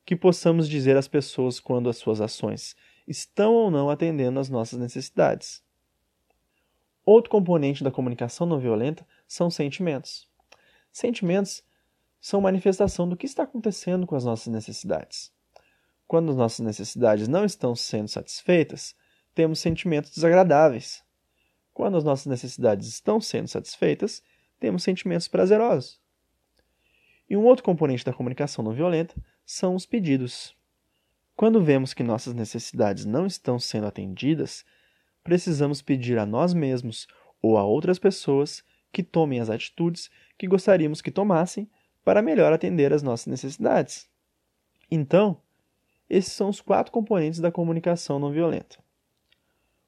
[0.05, 4.79] que possamos dizer às pessoas quando as suas ações estão ou não atendendo às nossas
[4.79, 5.62] necessidades.
[7.05, 10.29] Outro componente da comunicação não violenta são sentimentos.
[10.90, 11.62] Sentimentos
[12.20, 15.33] são manifestação do que está acontecendo com as nossas necessidades.
[16.07, 18.94] Quando as nossas necessidades não estão sendo satisfeitas,
[19.35, 21.03] temos sentimentos desagradáveis.
[21.73, 24.23] Quando as nossas necessidades estão sendo satisfeitas,
[24.61, 26.01] temos sentimentos prazerosos.
[27.28, 30.56] E um outro componente da comunicação não violenta são os pedidos.
[31.37, 34.64] Quando vemos que nossas necessidades não estão sendo atendidas,
[35.22, 37.08] precisamos pedir a nós mesmos
[37.42, 41.68] ou a outras pessoas que tomem as atitudes que gostaríamos que tomassem
[42.04, 44.08] para melhor atender às nossas necessidades.
[44.90, 45.40] Então,
[46.08, 48.78] esses são os quatro componentes da comunicação não violenta.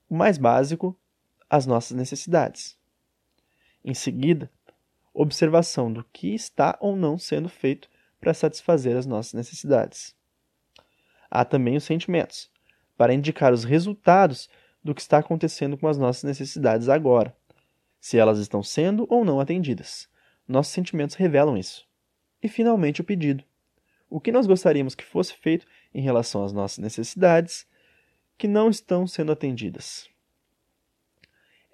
[0.09, 0.99] O mais básico,
[1.49, 2.77] as nossas necessidades.
[3.85, 4.51] Em seguida,
[5.17, 7.89] observação do que está ou não sendo feito
[8.21, 10.15] para satisfazer as nossas necessidades.
[11.31, 12.51] Há também os sentimentos,
[12.97, 14.49] para indicar os resultados
[14.85, 17.35] do que está acontecendo com as nossas necessidades agora,
[17.99, 20.09] se elas estão sendo ou não atendidas.
[20.47, 21.87] Nossos sentimentos revelam isso.
[22.43, 23.43] E finalmente o pedido.
[24.09, 27.67] O que nós gostaríamos que fosse feito em relação às nossas necessidades
[28.39, 30.09] que não estão sendo atendidas.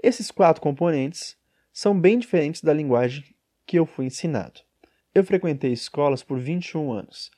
[0.02, 1.36] Esses quatro componentes
[1.72, 3.24] são bem diferentes da linguagem
[3.66, 4.60] que eu fui ensinado.
[5.14, 7.30] Eu frequentei escolas por 21 anos.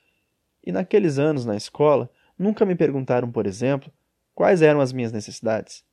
[0.64, 3.92] E naqueles anos na escola, nunca me perguntaram, por exemplo,
[4.34, 5.84] quais eram as minhas necessidades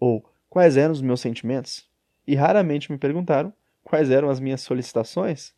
[0.00, 1.88] ou quais eram os meus sentimentos,
[2.26, 3.52] e raramente me perguntaram
[3.84, 5.52] quais eram as minhas solicitações.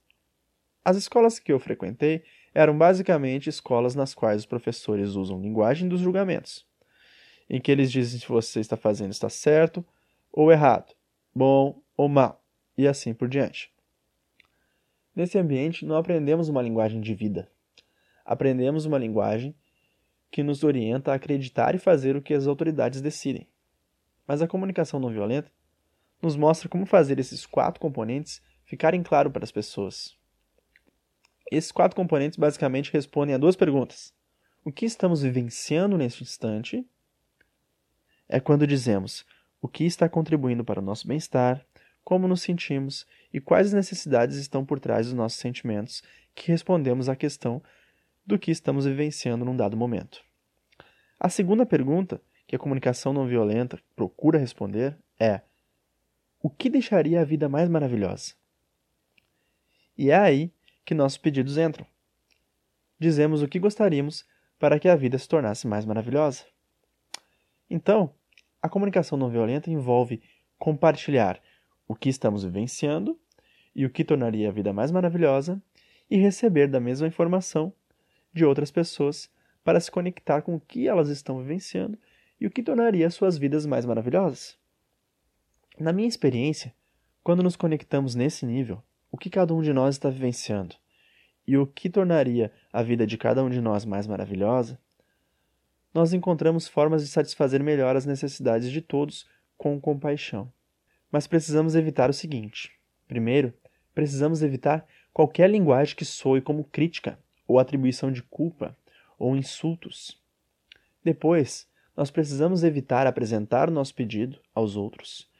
[0.85, 6.01] As escolas que eu frequentei eram basicamente escolas nas quais os professores usam linguagem dos
[6.01, 6.67] julgamentos,
[7.49, 9.85] em que eles dizem se você está fazendo está certo
[10.33, 10.95] ou errado,
[11.35, 12.43] bom ou mal,
[12.79, 13.71] e assim por diante.
[15.15, 17.53] Nesse ambiente, não aprendemos uma linguagem de vida.
[18.25, 19.55] Aprendemos uma linguagem
[20.31, 23.47] que nos orienta a acreditar e fazer o que as autoridades decidem.
[24.27, 25.53] Mas a comunicação não violenta
[26.23, 30.17] nos mostra como fazer esses quatro componentes ficarem claros para as pessoas.
[31.53, 34.15] Esses quatro componentes basicamente respondem a duas perguntas:
[34.65, 36.83] o que estamos vivenciando neste instante?
[38.27, 39.27] É quando dizemos
[39.61, 41.67] o que está contribuindo para o nosso bem-estar,
[42.05, 46.03] como nos sentimos e quais necessidades estão por trás dos nossos sentimentos,
[46.35, 47.63] que respondemos à questão
[48.27, 50.23] do que estamos vivenciando num dado momento.
[51.19, 55.43] A segunda pergunta que a comunicação não violenta procura responder é:
[56.43, 58.35] o que deixaria a vida mais maravilhosa?
[59.97, 60.53] E é aí
[60.85, 61.87] que nossos pedidos entram.
[62.99, 64.25] Dizemos o que gostaríamos
[64.59, 66.45] para que a vida se tornasse mais maravilhosa.
[67.69, 68.15] Então,
[68.63, 70.23] a comunicação não violenta envolve
[70.59, 71.41] compartilhar
[71.91, 73.19] o que estamos vivenciando
[73.75, 75.61] e o que tornaria a vida mais maravilhosa
[76.09, 77.73] e receber da mesma informação
[78.33, 79.29] de outras pessoas
[79.65, 81.99] para se conectar com o que elas estão vivenciando
[82.41, 84.57] e o que tornaria suas vidas mais maravilhosas.
[85.81, 86.73] Na minha experiência,
[87.25, 90.77] quando nos conectamos nesse nível, o que cada um de nós está vivenciando
[91.45, 94.79] e o que tornaria a vida de cada um de nós mais maravilhosa,
[95.93, 99.27] nós encontramos formas de satisfazer melhor as necessidades de todos
[99.59, 100.53] com compaixão.
[101.11, 102.73] Mas precisamos evitar o seguinte:
[103.09, 103.53] primeiro,
[103.95, 108.77] precisamos evitar qualquer linguagem que soe como crítica ou atribuição de culpa
[109.19, 110.21] ou insultos.
[111.03, 115.31] Depois, nós precisamos evitar apresentar o nosso pedido aos outros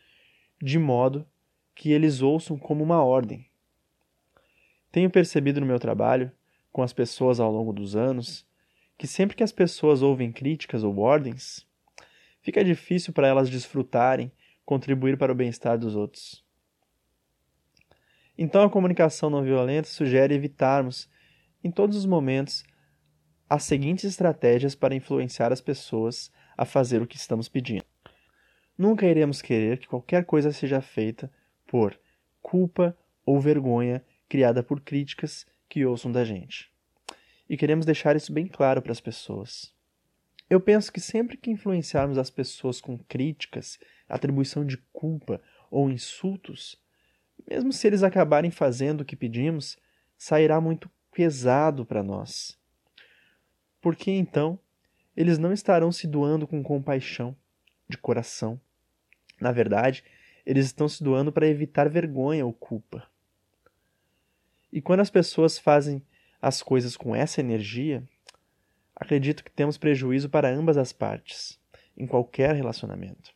[0.63, 1.27] de modo
[1.75, 3.47] que eles ouçam como uma ordem,
[4.93, 6.31] tenho percebido no meu trabalho,
[6.71, 8.45] com as pessoas ao longo dos anos,
[8.99, 11.67] que sempre que as pessoas ouvem críticas ou ordens,
[12.43, 14.31] fica difícil para elas desfrutarem,
[14.71, 16.45] contribuir para o bem-estar dos outros.
[18.39, 21.11] Então a comunicação não violenta sugere evitarmos,
[21.65, 22.63] em todos os momentos,
[23.49, 27.85] as seguintes estratégias para influenciar as pessoas a fazer o que estamos pedindo.
[28.79, 31.29] Nunca iremos querer que qualquer coisa seja feita
[31.67, 31.99] por
[32.41, 36.73] culpa ou vergonha criada por críticas que ouçam da gente.
[37.49, 39.75] E queremos deixar isso bem claro para as pessoas.
[40.49, 43.79] Eu penso que sempre que influenciarmos as pessoas com críticas,
[44.11, 46.79] atribuição de culpa ou insultos,
[47.49, 49.79] mesmo se eles acabarem fazendo o que pedimos,
[50.17, 52.59] sairá muito pesado para nós.
[53.81, 54.59] Porque então
[55.17, 57.37] eles não estarão se doando com compaixão,
[57.89, 58.61] de coração.
[59.41, 60.05] Na verdade,
[60.47, 63.09] eles estão se doando para evitar vergonha ou culpa.
[64.73, 66.03] E quando as pessoas fazem
[66.41, 68.03] as coisas com essa energia,
[68.95, 71.59] acredito que temos prejuízo para ambas as partes,
[71.97, 73.35] em qualquer relacionamento.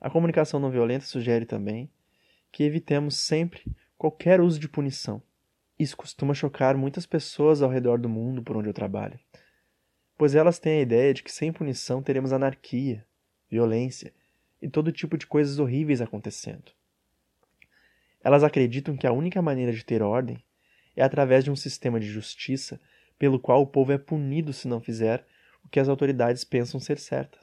[0.00, 1.90] A comunicação não violenta sugere também
[2.52, 3.64] que evitemos sempre
[3.96, 5.22] qualquer uso de punição.
[5.78, 9.18] Isso costuma chocar muitas pessoas ao redor do mundo por onde eu trabalho,
[10.16, 13.04] pois elas têm a ideia de que sem punição teremos anarquia,
[13.50, 14.12] violência
[14.60, 16.72] e todo tipo de coisas horríveis acontecendo.
[18.22, 20.42] Elas acreditam que a única maneira de ter ordem
[20.96, 22.80] é através de um sistema de justiça
[23.18, 25.24] pelo qual o povo é punido se não fizer
[25.64, 27.38] o que as autoridades pensam ser certo.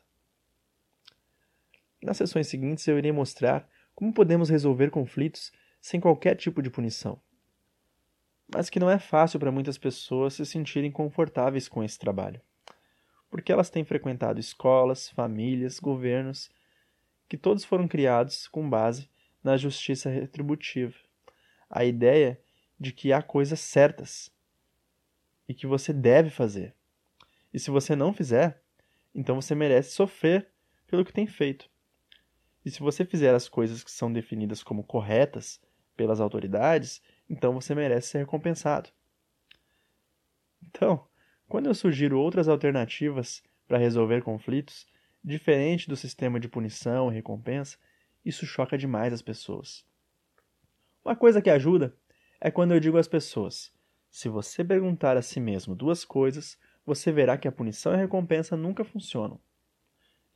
[2.02, 7.20] Nas sessões seguintes eu irei mostrar como podemos resolver conflitos sem qualquer tipo de punição.
[8.54, 12.42] Mas que não é fácil para muitas pessoas se sentirem confortáveis com esse trabalho,
[13.30, 16.52] porque elas têm frequentado escolas, famílias, governos,
[17.28, 19.10] que todos foram criados com base
[19.44, 20.96] na justiça retributiva.
[21.70, 22.40] A ideia
[22.80, 24.32] de que há coisas certas
[25.48, 26.76] e que você deve fazer.
[27.54, 28.62] E se você não fizer,
[29.14, 30.50] então você merece sofrer
[30.88, 31.70] pelo que tem feito.
[32.66, 35.62] E se você fizer as coisas que são definidas como corretas
[35.96, 37.00] pelas autoridades,
[37.30, 38.90] então você merece ser recompensado.
[40.64, 41.08] Então,
[41.48, 44.88] quando eu sugiro outras alternativas para resolver conflitos,
[45.24, 47.78] diferente do sistema de punição e recompensa,
[48.26, 49.86] isso choca demais as pessoas.
[51.04, 51.96] Uma coisa que ajuda
[52.42, 53.72] é quando eu digo às pessoas:
[54.10, 58.00] se você perguntar a si mesmo duas coisas, você verá que a punição e a
[58.00, 59.40] recompensa nunca funcionam.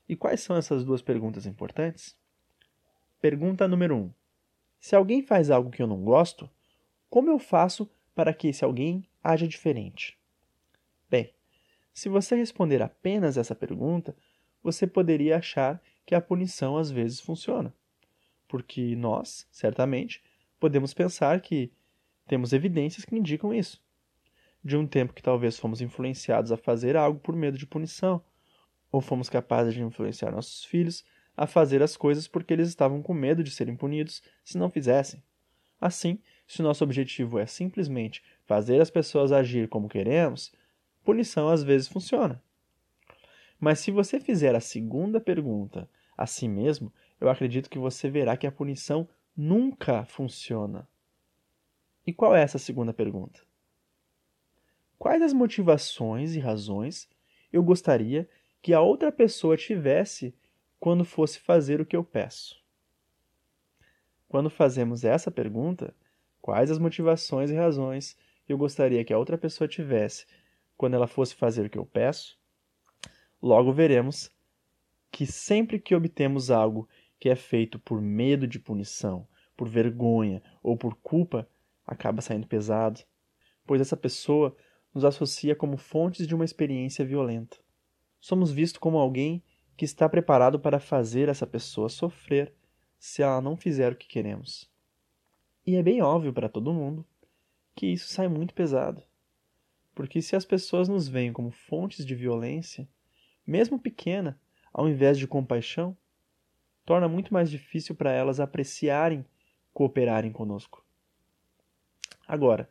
[0.10, 2.18] E quais são essas duas perguntas importantes?
[3.22, 4.00] Pergunta número 1.
[4.00, 4.14] Um.
[4.80, 6.50] Se alguém faz algo que eu não gosto,
[7.12, 10.18] como eu faço para que esse alguém haja diferente?
[11.08, 11.32] Bem,
[11.94, 14.16] se você responder apenas essa pergunta,
[14.64, 17.72] você poderia achar que a punição às vezes funciona.
[18.48, 20.24] Porque nós, certamente,
[20.60, 21.72] podemos pensar que
[22.26, 23.80] temos evidências que indicam isso.
[24.64, 28.24] De um tempo que talvez fomos influenciados a fazer algo por medo de punição,
[28.92, 31.04] ou fomos capazes de influenciar nossos filhos
[31.36, 35.24] a fazer as coisas porque eles estavam com medo de serem punidos se não fizessem.
[35.80, 40.52] Assim, se o nosso objetivo é simplesmente fazer as pessoas agir como queremos,
[41.04, 42.44] punição às vezes funciona.
[43.60, 48.36] Mas se você fizer a segunda pergunta a si mesmo, eu acredito que você verá
[48.36, 50.88] que a punição nunca funciona.
[52.06, 53.42] E qual é essa segunda pergunta?
[54.98, 57.08] Quais as motivações e razões
[57.52, 58.30] eu gostaria
[58.62, 60.36] que a outra pessoa tivesse
[60.80, 62.62] quando fosse fazer o que eu peço?
[64.28, 65.96] Quando fazemos essa pergunta,
[66.42, 70.26] quais as motivações e razões eu gostaria que a outra pessoa tivesse
[70.76, 72.38] quando ela fosse fazer o que eu peço?
[73.42, 74.30] Logo veremos
[75.10, 76.88] que sempre que obtemos algo
[77.18, 81.50] que é feito por medo de punição, por vergonha ou por culpa,
[81.88, 83.02] acaba saindo pesado,
[83.66, 84.56] pois essa pessoa
[84.94, 87.58] nos associa como fontes de uma experiência violenta
[88.20, 89.44] somos vistos como alguém
[89.78, 92.54] que está preparado para fazer essa pessoa sofrer
[92.98, 94.70] se ela não fizer o que queremos.
[95.66, 97.06] E é bem óbvio para todo mundo
[97.76, 99.02] que isso sai muito pesado.
[99.96, 102.88] Porque se as pessoas nos veem como fontes de violência,
[103.46, 104.40] mesmo pequena,
[104.74, 105.96] ao invés de compaixão,
[106.86, 109.26] torna muito mais difícil para elas apreciarem,
[109.74, 110.84] cooperarem conosco.
[112.28, 112.70] Agora,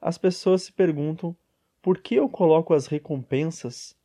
[0.00, 1.36] as pessoas se perguntam
[1.82, 3.96] por que eu coloco as recompensas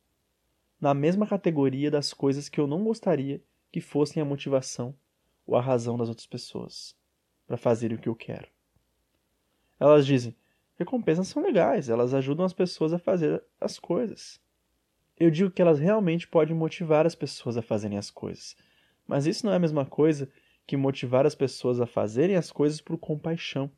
[0.86, 4.94] na mesma categoria das coisas que eu não gostaria que fossem a motivação
[5.44, 6.94] ou a razão das outras pessoas
[7.44, 8.46] para fazerem o que eu quero.
[9.80, 10.32] Elas dizem:
[10.78, 14.40] recompensas são legais, elas ajudam as pessoas a fazer as coisas.
[15.18, 18.56] Eu digo que elas realmente podem motivar as pessoas a fazerem as coisas,
[19.08, 20.30] mas isso não é a mesma coisa
[20.68, 23.72] que motivar as pessoas a fazerem as coisas por compaixão,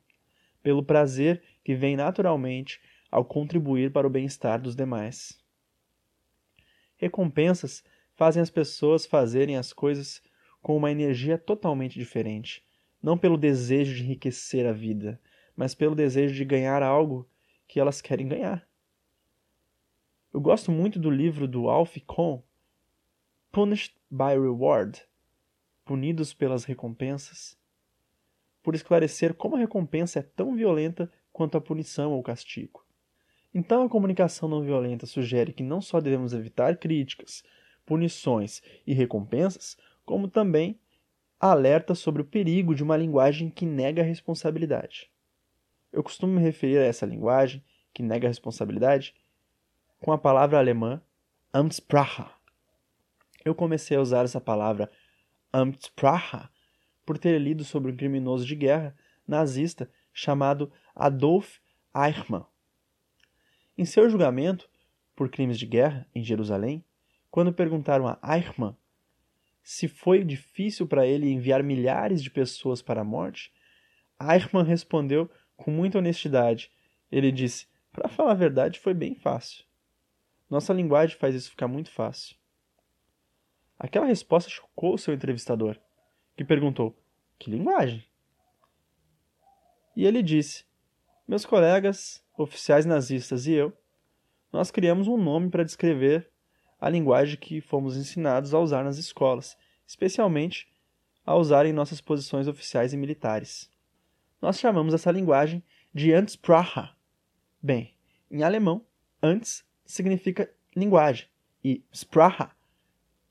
[0.61, 2.79] pelo prazer que vem naturalmente
[3.09, 5.39] ao contribuir para o bem-estar dos demais.
[6.99, 7.81] Recompensas
[8.13, 10.21] fazem as pessoas fazerem as coisas
[10.61, 12.61] com uma energia totalmente diferente,
[13.01, 15.19] não pelo desejo de enriquecer a vida,
[15.55, 17.25] mas pelo desejo de ganhar algo
[17.65, 18.67] que elas querem ganhar.
[20.33, 22.43] Eu gosto muito do livro do Alf Kohn,
[23.49, 25.01] Punished by Reward,
[25.85, 27.57] Punidos pelas Recompensas,
[28.61, 32.85] por esclarecer como a recompensa é tão violenta quanto a punição ou castigo.
[33.53, 37.43] Então, a comunicação não violenta sugere que não só devemos evitar críticas,
[37.85, 39.75] punições e recompensas,
[40.05, 40.79] como também
[41.39, 45.09] alerta sobre o perigo de uma linguagem que nega a responsabilidade.
[45.91, 49.15] Eu costumo me referir a essa linguagem, que nega a responsabilidade,
[49.99, 51.01] com a palavra alemã
[51.51, 52.25] Amtssprache.
[53.43, 54.91] Eu comecei a usar essa palavra
[55.51, 56.47] Amtssprache
[57.05, 58.95] por ter lido sobre um criminoso de guerra
[59.27, 61.57] nazista chamado Adolf
[61.95, 62.45] Eichmann.
[63.79, 64.69] Em seu julgamento
[65.15, 66.83] por crimes de guerra em Jerusalém,
[67.31, 68.75] quando perguntaram a Eichmann
[69.63, 73.53] se foi difícil para ele enviar milhares de pessoas para a morte,
[74.21, 76.69] Eichmann respondeu com muita honestidade.
[77.09, 79.63] Ele disse: Para falar a verdade, foi bem fácil.
[80.49, 82.35] Nossa linguagem faz isso ficar muito fácil.
[83.79, 85.79] Aquela resposta chocou seu entrevistador,
[86.35, 87.01] que perguntou:
[87.39, 88.05] Que linguagem?
[89.95, 90.65] E ele disse:
[91.25, 93.73] Meus colegas oficiais nazistas e eu,
[94.51, 96.29] nós criamos um nome para descrever
[96.79, 100.71] a linguagem que fomos ensinados a usar nas escolas, especialmente
[101.25, 103.69] a usar em nossas posições oficiais e militares.
[104.41, 105.61] Nós chamamos essa linguagem
[105.93, 106.89] de Amtssprache.
[107.61, 107.93] Bem,
[108.31, 108.85] em alemão,
[109.21, 111.27] Ants significa linguagem
[111.61, 112.47] e Sprache,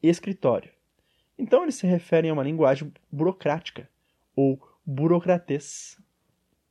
[0.02, 0.70] escritório.
[1.38, 3.88] Então eles se referem a uma linguagem burocrática
[4.36, 5.98] ou burocratês.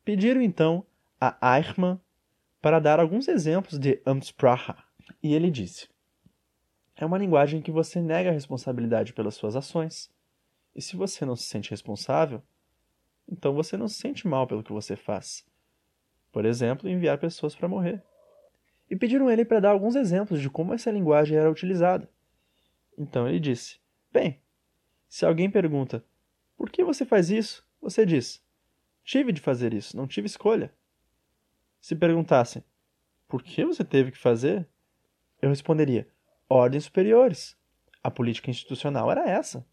[0.05, 0.85] Pediram então
[1.19, 1.99] a Eichmann
[2.61, 4.73] para dar alguns exemplos de Amtsprache.
[5.21, 5.87] E ele disse:
[6.95, 10.09] É uma linguagem em que você nega a responsabilidade pelas suas ações.
[10.75, 12.41] E se você não se sente responsável,
[13.27, 15.45] então você não se sente mal pelo que você faz.
[16.31, 18.03] Por exemplo, enviar pessoas para morrer.
[18.89, 22.09] E pediram ele para dar alguns exemplos de como essa linguagem era utilizada.
[22.97, 23.79] Então ele disse:
[24.11, 24.41] Bem,
[25.09, 26.03] se alguém pergunta
[26.55, 28.43] por que você faz isso, você diz:
[29.03, 30.73] Tive de fazer isso, não tive escolha.
[31.79, 32.63] Se perguntassem
[33.27, 34.67] por que você teve que fazer,
[35.41, 36.07] eu responderia:
[36.49, 37.57] ordens superiores.
[38.03, 39.65] A política institucional era essa.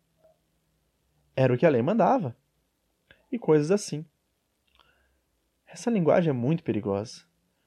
[1.37, 2.37] Era o que a lei mandava.
[3.31, 4.05] E coisas assim.
[5.67, 7.23] Essa linguagem é muito perigosa.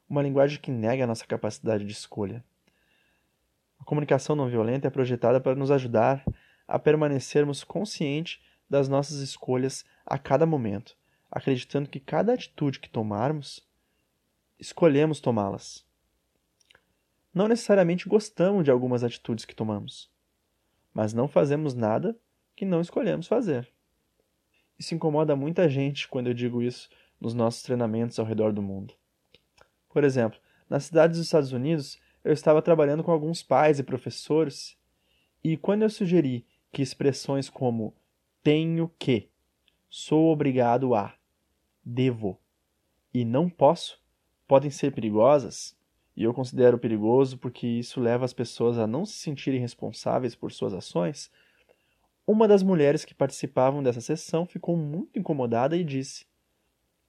[0.09, 2.43] Uma linguagem que nega a nossa capacidade de escolha.
[3.79, 6.23] A comunicação não violenta é projetada para nos ajudar
[6.67, 10.97] a permanecermos conscientes das nossas escolhas a cada momento,
[11.31, 13.66] acreditando que cada atitude que tomarmos,
[14.59, 15.85] escolhemos tomá-las.
[17.33, 20.09] Não necessariamente gostamos de algumas atitudes que tomamos,
[20.93, 22.17] mas não fazemos nada
[22.55, 23.71] que não escolhemos fazer.
[24.79, 26.89] Isso incomoda muita gente quando eu digo isso
[27.19, 28.93] nos nossos treinamentos ao redor do mundo.
[29.89, 30.39] Por exemplo,
[30.69, 34.77] nas cidades dos Estados Unidos, eu estava trabalhando com alguns pais e professores,
[35.43, 37.95] e quando eu sugeri que expressões como
[38.43, 39.29] tenho que,
[39.89, 41.15] sou obrigado a,
[41.83, 42.39] devo
[43.13, 44.01] e não posso
[44.47, 45.75] podem ser perigosas,
[46.15, 50.51] e eu considero perigoso porque isso leva as pessoas a não se sentirem responsáveis por
[50.51, 51.29] suas ações,
[52.25, 56.25] uma das mulheres que participavam dessa sessão ficou muito incomodada e disse: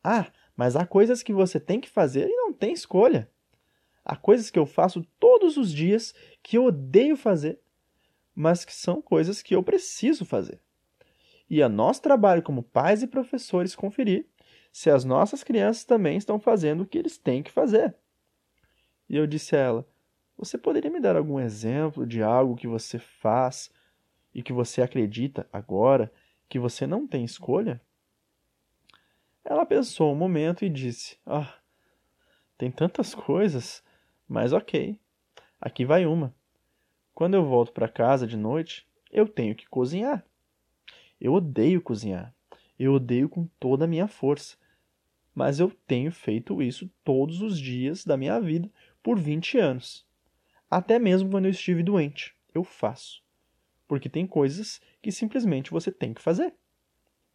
[0.05, 3.31] Ah, mas há coisas que você tem que fazer e não tem escolha.
[4.05, 7.61] Há coisas que eu faço todos os dias que eu odeio fazer,
[8.35, 10.61] mas que são coisas que eu preciso fazer.
[11.51, 14.27] E é nosso trabalho como pais e professores conferir
[14.79, 17.97] se as nossas crianças também estão fazendo o que eles têm que fazer.
[19.09, 19.89] E eu disse a ela:
[20.37, 23.73] Você poderia me dar algum exemplo de algo que você faz
[24.33, 26.13] e que você acredita agora
[26.49, 27.81] que você não tem escolha?
[29.45, 31.53] Ela pensou um momento e disse: Ah,
[32.57, 33.83] tem tantas coisas,
[34.29, 34.97] mas ok,
[35.61, 36.33] aqui vai uma.
[37.13, 40.25] Quando eu volto para casa de noite, eu tenho que cozinhar.
[41.21, 42.33] Eu odeio cozinhar.
[42.79, 44.57] Eu odeio com toda a minha força.
[45.39, 48.69] Mas eu tenho feito isso todos os dias da minha vida
[49.01, 50.05] por 20 anos.
[50.69, 53.23] Até mesmo quando eu estive doente, eu faço.
[53.87, 56.53] Porque tem coisas que simplesmente você tem que fazer.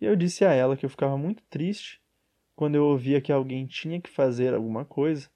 [0.02, 2.02] E eu disse a ela que eu ficava muito triste
[2.58, 5.30] quando eu ouvia que alguém tinha que fazer alguma coisa,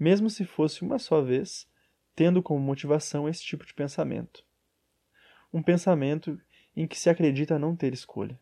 [0.00, 1.68] mesmo se fosse uma só vez,
[2.16, 4.42] tendo como motivação esse tipo de pensamento.
[5.52, 6.40] Um pensamento
[6.74, 8.40] em que se acredita não ter escolha.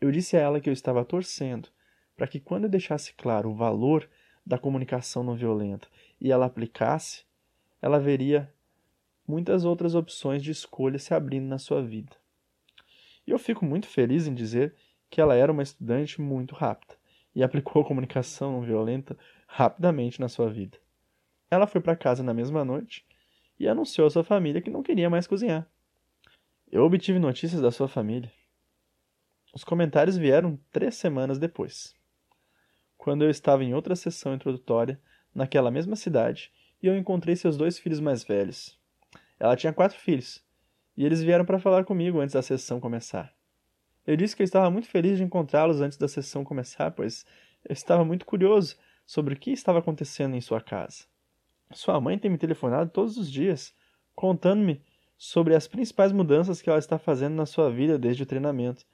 [0.00, 1.68] Eu disse a ela que eu estava torcendo
[2.18, 4.10] para que, quando eu deixasse claro o valor
[4.44, 5.86] da comunicação não violenta
[6.20, 7.24] e ela aplicasse,
[7.80, 8.52] ela veria
[9.26, 12.16] muitas outras opções de escolha se abrindo na sua vida.
[13.24, 14.74] E eu fico muito feliz em dizer
[15.08, 16.96] que ela era uma estudante muito rápida
[17.36, 19.16] e aplicou a comunicação não violenta
[19.46, 20.76] rapidamente na sua vida.
[21.48, 23.06] Ela foi para casa na mesma noite
[23.60, 25.70] e anunciou à sua família que não queria mais cozinhar.
[26.70, 28.32] Eu obtive notícias da sua família.
[29.54, 31.94] Os comentários vieram três semanas depois,
[33.08, 35.00] quando eu estava em outra sessão introdutória
[35.34, 36.52] naquela mesma cidade
[36.82, 38.78] e eu encontrei seus dois filhos mais velhos.
[39.40, 40.44] Ela tinha quatro filhos
[40.94, 43.32] e eles vieram para falar comigo antes da sessão começar.
[44.06, 47.24] Eu disse que eu estava muito feliz de encontrá-los antes da sessão começar, pois
[47.66, 51.04] eu estava muito curioso sobre o que estava acontecendo em sua casa.
[51.72, 53.74] Sua mãe tem me telefonado todos os dias,
[54.14, 54.82] contando-me
[55.16, 58.84] sobre as principais mudanças que ela está fazendo na sua vida desde o treinamento.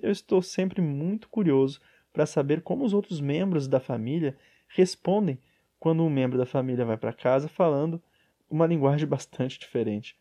[0.00, 1.78] Eu estou sempre muito curioso
[2.12, 4.36] para saber como os outros membros da família
[4.68, 5.38] respondem
[5.78, 8.02] quando um membro da família vai para casa falando
[8.48, 10.16] uma linguagem bastante diferente.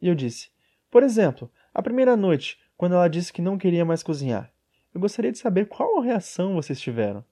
[0.00, 0.50] E eu disse:
[0.90, 4.52] Por exemplo, a primeira noite, quando ela disse que não queria mais cozinhar.
[4.92, 7.24] Eu gostaria de saber qual reação vocês tiveram.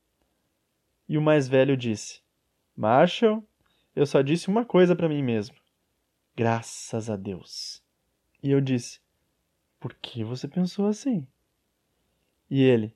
[1.08, 2.20] E o mais velho disse:
[2.76, 3.42] Marshall,
[3.94, 5.56] eu só disse uma coisa para mim mesmo.
[6.36, 7.82] Graças a Deus.
[8.42, 9.00] E eu disse:
[9.78, 11.26] Por que você pensou assim?
[12.50, 12.94] E ele: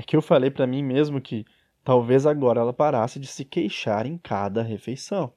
[0.00, 1.44] É que eu falei para mim mesmo que
[1.84, 5.30] talvez agora ela parasse de se queixar em cada refeição.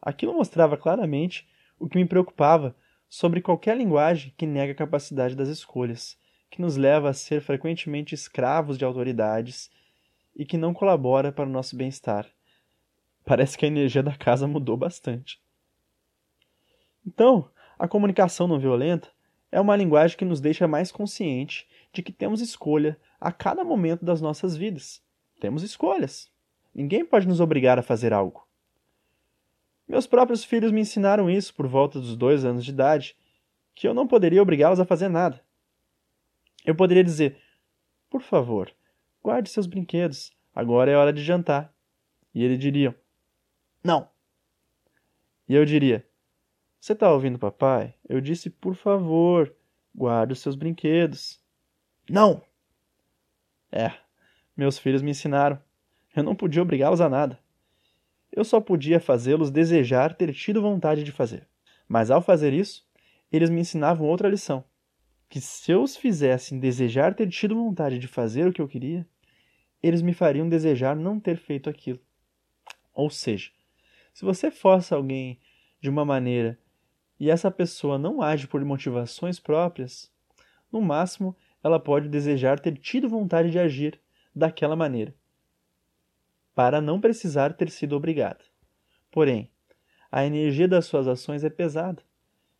[0.00, 2.76] Aquilo mostrava claramente o que me preocupava
[3.08, 6.16] sobre qualquer linguagem que nega a capacidade das escolhas,
[6.48, 9.68] que nos leva a ser frequentemente escravos de autoridades
[10.36, 12.30] e que não colabora para o nosso bem-estar
[13.24, 15.42] parece que a energia da casa mudou bastante.
[17.04, 19.10] Então, a comunicação não violenta
[19.50, 21.66] é uma linguagem que nos deixa mais consciente
[21.96, 25.02] de que temos escolha a cada momento das nossas vidas.
[25.40, 26.30] Temos escolhas.
[26.74, 28.46] Ninguém pode nos obrigar a fazer algo.
[29.88, 33.16] Meus próprios filhos me ensinaram isso por volta dos dois anos de idade,
[33.74, 35.42] que eu não poderia obrigá-los a fazer nada.
[36.66, 37.40] Eu poderia dizer:
[38.10, 38.70] Por favor,
[39.22, 41.72] guarde seus brinquedos, agora é hora de jantar.
[42.34, 42.94] E eles diriam:
[43.82, 44.10] Não.
[45.48, 46.06] E eu diria:
[46.78, 47.94] Você está ouvindo, papai?
[48.06, 49.54] Eu disse: Por favor,
[49.94, 51.40] guarde os seus brinquedos.
[52.08, 52.42] Não!
[53.70, 53.92] É,
[54.56, 55.60] meus filhos me ensinaram.
[56.14, 57.38] Eu não podia obrigá-los a nada.
[58.32, 61.46] Eu só podia fazê-los desejar ter tido vontade de fazer.
[61.88, 62.86] Mas ao fazer isso,
[63.30, 64.64] eles me ensinavam outra lição:
[65.28, 69.06] que se eu os fizessem desejar ter tido vontade de fazer o que eu queria,
[69.82, 72.00] eles me fariam desejar não ter feito aquilo.
[72.92, 73.50] Ou seja,
[74.12, 75.38] se você força alguém
[75.80, 76.58] de uma maneira
[77.18, 80.10] e essa pessoa não age por motivações próprias,
[80.72, 81.36] no máximo
[81.66, 84.00] ela pode desejar ter tido vontade de agir
[84.34, 85.14] daquela maneira
[86.56, 88.42] para não precisar ter sido obrigada.
[89.10, 89.50] Porém,
[90.10, 92.02] a energia das suas ações é pesada,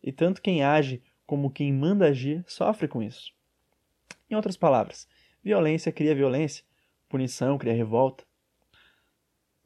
[0.03, 3.33] e tanto quem age como quem manda agir sofre com isso.
[4.29, 5.07] Em outras palavras,
[5.43, 6.63] violência cria violência,
[7.09, 8.23] punição cria revolta.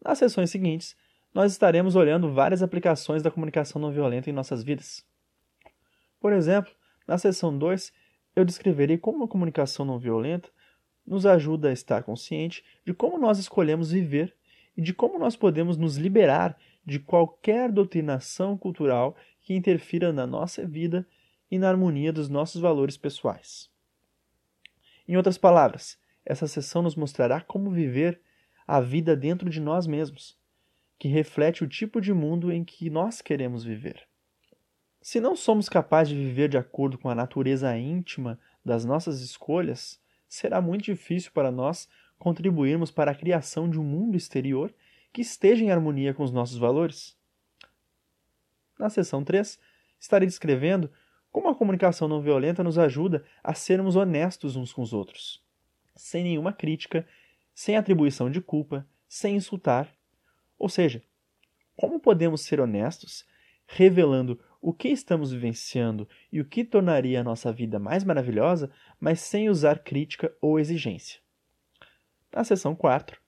[0.01, 0.95] Nas sessões seguintes,
[1.33, 5.05] nós estaremos olhando várias aplicações da comunicação não violenta em nossas vidas.
[6.21, 6.71] Por exemplo,
[7.05, 7.91] na sessão 2,
[8.35, 10.49] eu descreverei como a comunicação não violenta
[11.05, 14.35] nos ajuda a estar consciente de como nós escolhemos viver
[14.77, 20.65] e de como nós podemos nos liberar de qualquer doutrinação cultural que interfira na nossa
[20.65, 21.07] vida
[21.49, 23.69] e na harmonia dos nossos valores pessoais.
[25.07, 28.21] Em outras palavras, essa sessão nos mostrará como viver
[28.65, 30.39] a vida dentro de nós mesmos,
[30.97, 34.07] que reflete o tipo de mundo em que nós queremos viver.
[35.01, 39.99] Se não somos capazes de viver de acordo com a natureza íntima das nossas escolhas,
[40.29, 41.89] será muito difícil para nós
[42.19, 44.71] contribuirmos para a criação de um mundo exterior
[45.11, 47.17] que esteja em harmonia com os nossos valores.
[48.77, 49.59] Na seção 3,
[49.99, 50.89] estarei descrevendo
[51.31, 55.43] como a comunicação não violenta nos ajuda a sermos honestos uns com os outros,
[55.95, 57.07] sem nenhuma crítica,
[57.55, 59.91] sem atribuição de culpa, sem insultar.
[60.59, 61.01] Ou seja,
[61.75, 63.25] como podemos ser honestos,
[63.65, 69.19] revelando o que estamos vivenciando e o que tornaria a nossa vida mais maravilhosa, mas
[69.19, 71.19] sem usar crítica ou exigência.
[72.33, 73.19] Na seção 4,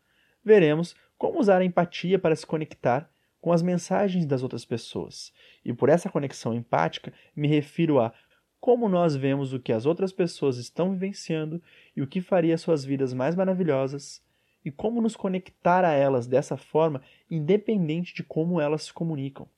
[0.45, 3.09] veremos como usar a empatia para se conectar
[3.41, 5.33] com as mensagens das outras pessoas.
[5.65, 8.13] E por essa conexão empática, me refiro a
[8.59, 11.61] como nós vemos o que as outras pessoas estão vivenciando
[11.93, 14.23] e o que faria suas vidas mais maravilhosas,
[14.63, 19.49] e como nos conectar a elas dessa forma, independente de como elas se comunicam.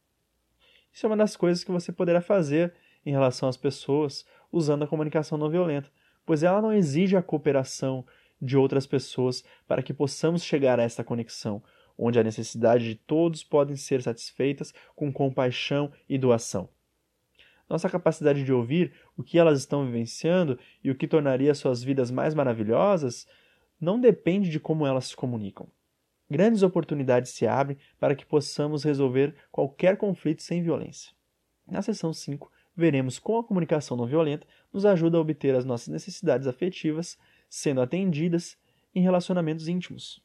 [0.96, 2.74] Isso é uma das coisas que você poderá fazer
[3.06, 5.92] em relação às pessoas usando a comunicação não violenta,
[6.26, 8.06] pois ela não exige a cooperação
[8.42, 11.62] de outras pessoas para que possamos chegar a esta conexão,
[11.98, 16.70] onde a necessidade de todos podem ser satisfeitas com compaixão e doação.
[17.70, 22.10] Nossa capacidade de ouvir o que elas estão vivenciando e o que tornaria suas vidas
[22.10, 23.28] mais maravilhosas
[23.82, 25.68] não depende de como elas se comunicam
[26.30, 31.12] grandes oportunidades se abrem para que possamos resolver qualquer conflito sem violência.
[31.68, 35.88] Na seção 5, veremos como a comunicação não violenta nos ajuda a obter as nossas
[35.88, 37.18] necessidades afetivas
[37.50, 38.58] sendo atendidas
[38.94, 40.22] em relacionamentos íntimos.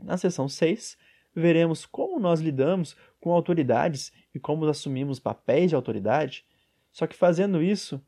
[0.00, 0.96] Na seção 6,
[1.34, 6.44] veremos como nós lidamos com autoridades e como assumimos papéis de autoridade,
[6.92, 8.00] só que fazendo isso,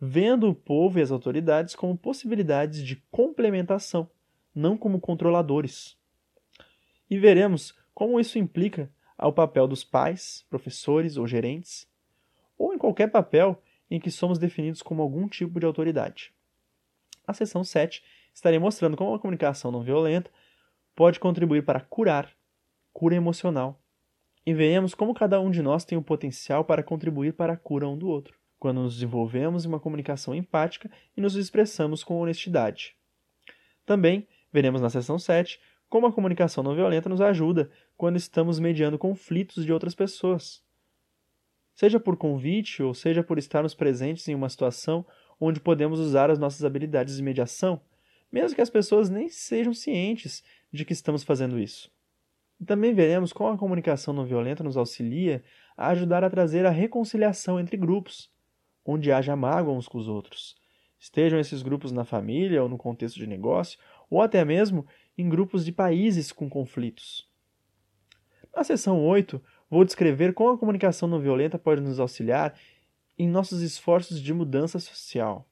[0.00, 4.10] vendo o povo e as autoridades como possibilidades de complementação,
[4.54, 5.96] não como controladores
[7.12, 11.86] e veremos como isso implica ao papel dos pais, professores ou gerentes,
[12.56, 16.32] ou em qualquer papel em que somos definidos como algum tipo de autoridade.
[17.28, 18.02] Na seção 7,
[18.32, 20.30] estarei mostrando como a comunicação não violenta
[20.96, 22.34] pode contribuir para curar,
[22.94, 23.78] cura emocional,
[24.46, 27.86] e veremos como cada um de nós tem o potencial para contribuir para a cura
[27.86, 32.96] um do outro, quando nos desenvolvemos em uma comunicação empática e nos expressamos com honestidade.
[33.84, 35.60] Também veremos na seção 7
[35.92, 40.62] como a comunicação não violenta nos ajuda quando estamos mediando conflitos de outras pessoas.
[41.74, 45.04] Seja por convite ou seja por estarmos presentes em uma situação
[45.38, 47.78] onde podemos usar as nossas habilidades de mediação,
[48.32, 51.92] mesmo que as pessoas nem sejam cientes de que estamos fazendo isso.
[52.58, 55.44] E também veremos como a comunicação não violenta nos auxilia
[55.76, 58.30] a ajudar a trazer a reconciliação entre grupos,
[58.82, 60.56] onde haja mágoa uns com os outros.
[60.98, 63.78] Estejam esses grupos na família ou no contexto de negócio,
[64.08, 64.86] ou até mesmo
[65.16, 67.28] em grupos de países com conflitos.
[68.54, 72.58] Na seção 8, vou descrever como a comunicação não violenta pode nos auxiliar
[73.18, 75.48] em nossos esforços de mudança social.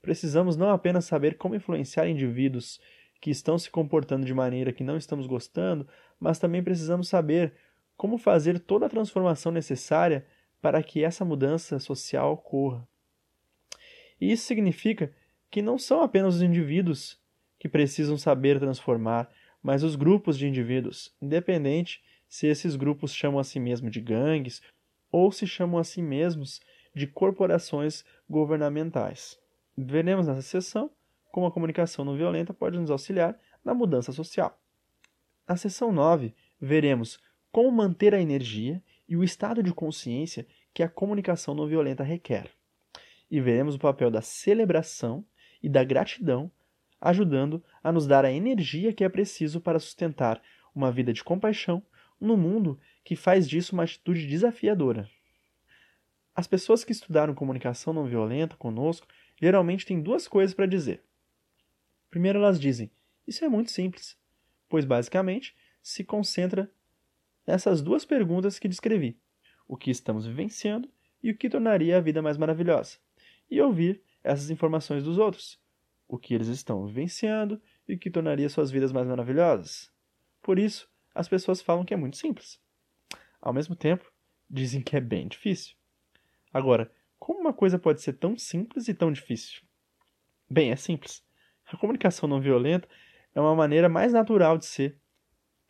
[0.00, 2.80] Precisamos não apenas saber como influenciar indivíduos
[3.20, 5.86] que estão se comportando de maneira que não estamos gostando,
[6.18, 7.54] mas também precisamos saber
[7.96, 10.26] como fazer toda a transformação necessária
[10.60, 12.86] para que essa mudança social ocorra.
[14.20, 15.12] E isso significa
[15.50, 17.21] que não são apenas os indivíduos
[17.62, 19.30] que precisam saber transformar,
[19.62, 24.60] mas os grupos de indivíduos, independente se esses grupos chamam a si mesmos de gangues
[25.12, 26.60] ou se chamam a si mesmos
[26.92, 29.38] de corporações governamentais.
[29.78, 30.90] Veremos nessa sessão
[31.30, 34.60] como a comunicação não violenta pode nos auxiliar na mudança social.
[35.48, 37.20] Na sessão 9, veremos
[37.52, 42.50] como manter a energia e o estado de consciência que a comunicação não violenta requer.
[43.30, 45.24] E veremos o papel da celebração
[45.62, 46.50] e da gratidão,
[47.02, 50.40] ajudando a nos dar a energia que é preciso para sustentar
[50.72, 51.82] uma vida de compaixão
[52.20, 55.10] no mundo que faz disso uma atitude desafiadora.
[56.34, 59.06] As pessoas que estudaram comunicação não violenta conosco
[59.40, 61.02] geralmente têm duas coisas para dizer.
[62.08, 62.90] Primeiro, elas dizem:
[63.26, 64.16] Isso é muito simples,
[64.68, 66.70] pois basicamente se concentra
[67.44, 69.18] nessas duas perguntas que descrevi:
[69.66, 70.88] o que estamos vivenciando
[71.20, 72.98] e o que tornaria a vida mais maravilhosa.
[73.50, 75.61] E ouvir essas informações dos outros:
[76.12, 77.58] o que eles estão vivenciando
[77.88, 79.90] e que tornaria suas vidas mais maravilhosas.
[80.42, 82.60] Por isso, as pessoas falam que é muito simples.
[83.40, 84.12] Ao mesmo tempo,
[84.48, 85.74] dizem que é bem difícil.
[86.52, 89.62] Agora, como uma coisa pode ser tão simples e tão difícil?
[90.50, 91.24] Bem, é simples.
[91.64, 92.86] A comunicação não violenta
[93.34, 95.00] é uma maneira mais natural de ser.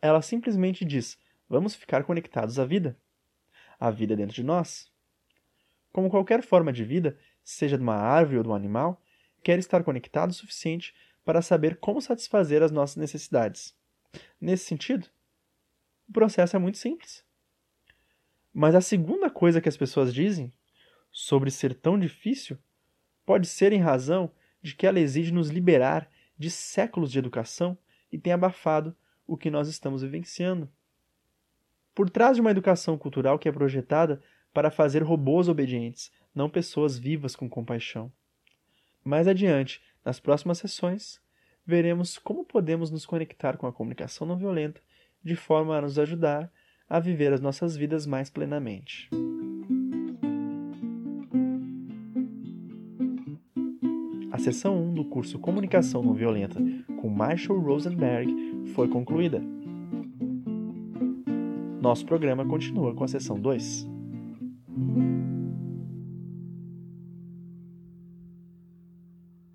[0.01, 1.17] Ela simplesmente diz:
[1.47, 2.99] Vamos ficar conectados à vida?
[3.79, 4.91] A vida dentro de nós?
[5.93, 9.01] Como qualquer forma de vida, seja de uma árvore ou de um animal,
[9.43, 10.93] quer estar conectado o suficiente
[11.25, 13.75] para saber como satisfazer as nossas necessidades.
[14.39, 15.07] Nesse sentido,
[16.07, 17.23] o processo é muito simples.
[18.53, 20.53] Mas a segunda coisa que as pessoas dizem
[21.11, 22.57] sobre ser tão difícil
[23.25, 24.31] pode ser em razão
[24.61, 27.77] de que ela exige nos liberar de séculos de educação
[28.11, 30.69] e tem abafado o que nós estamos vivenciando.
[31.95, 34.21] Por trás de uma educação cultural que é projetada
[34.53, 38.11] para fazer robôs obedientes, não pessoas vivas com compaixão.
[39.03, 41.19] Mais adiante, nas próximas sessões,
[41.65, 44.81] veremos como podemos nos conectar com a comunicação não violenta
[45.23, 46.51] de forma a nos ajudar
[46.89, 49.09] a viver as nossas vidas mais plenamente.
[54.31, 56.59] A sessão 1 do curso Comunicação Não Violenta
[56.99, 58.33] com Marshall Rosenberg
[58.73, 59.41] foi concluída.
[61.81, 63.92] Nosso programa continua com a sessão 2.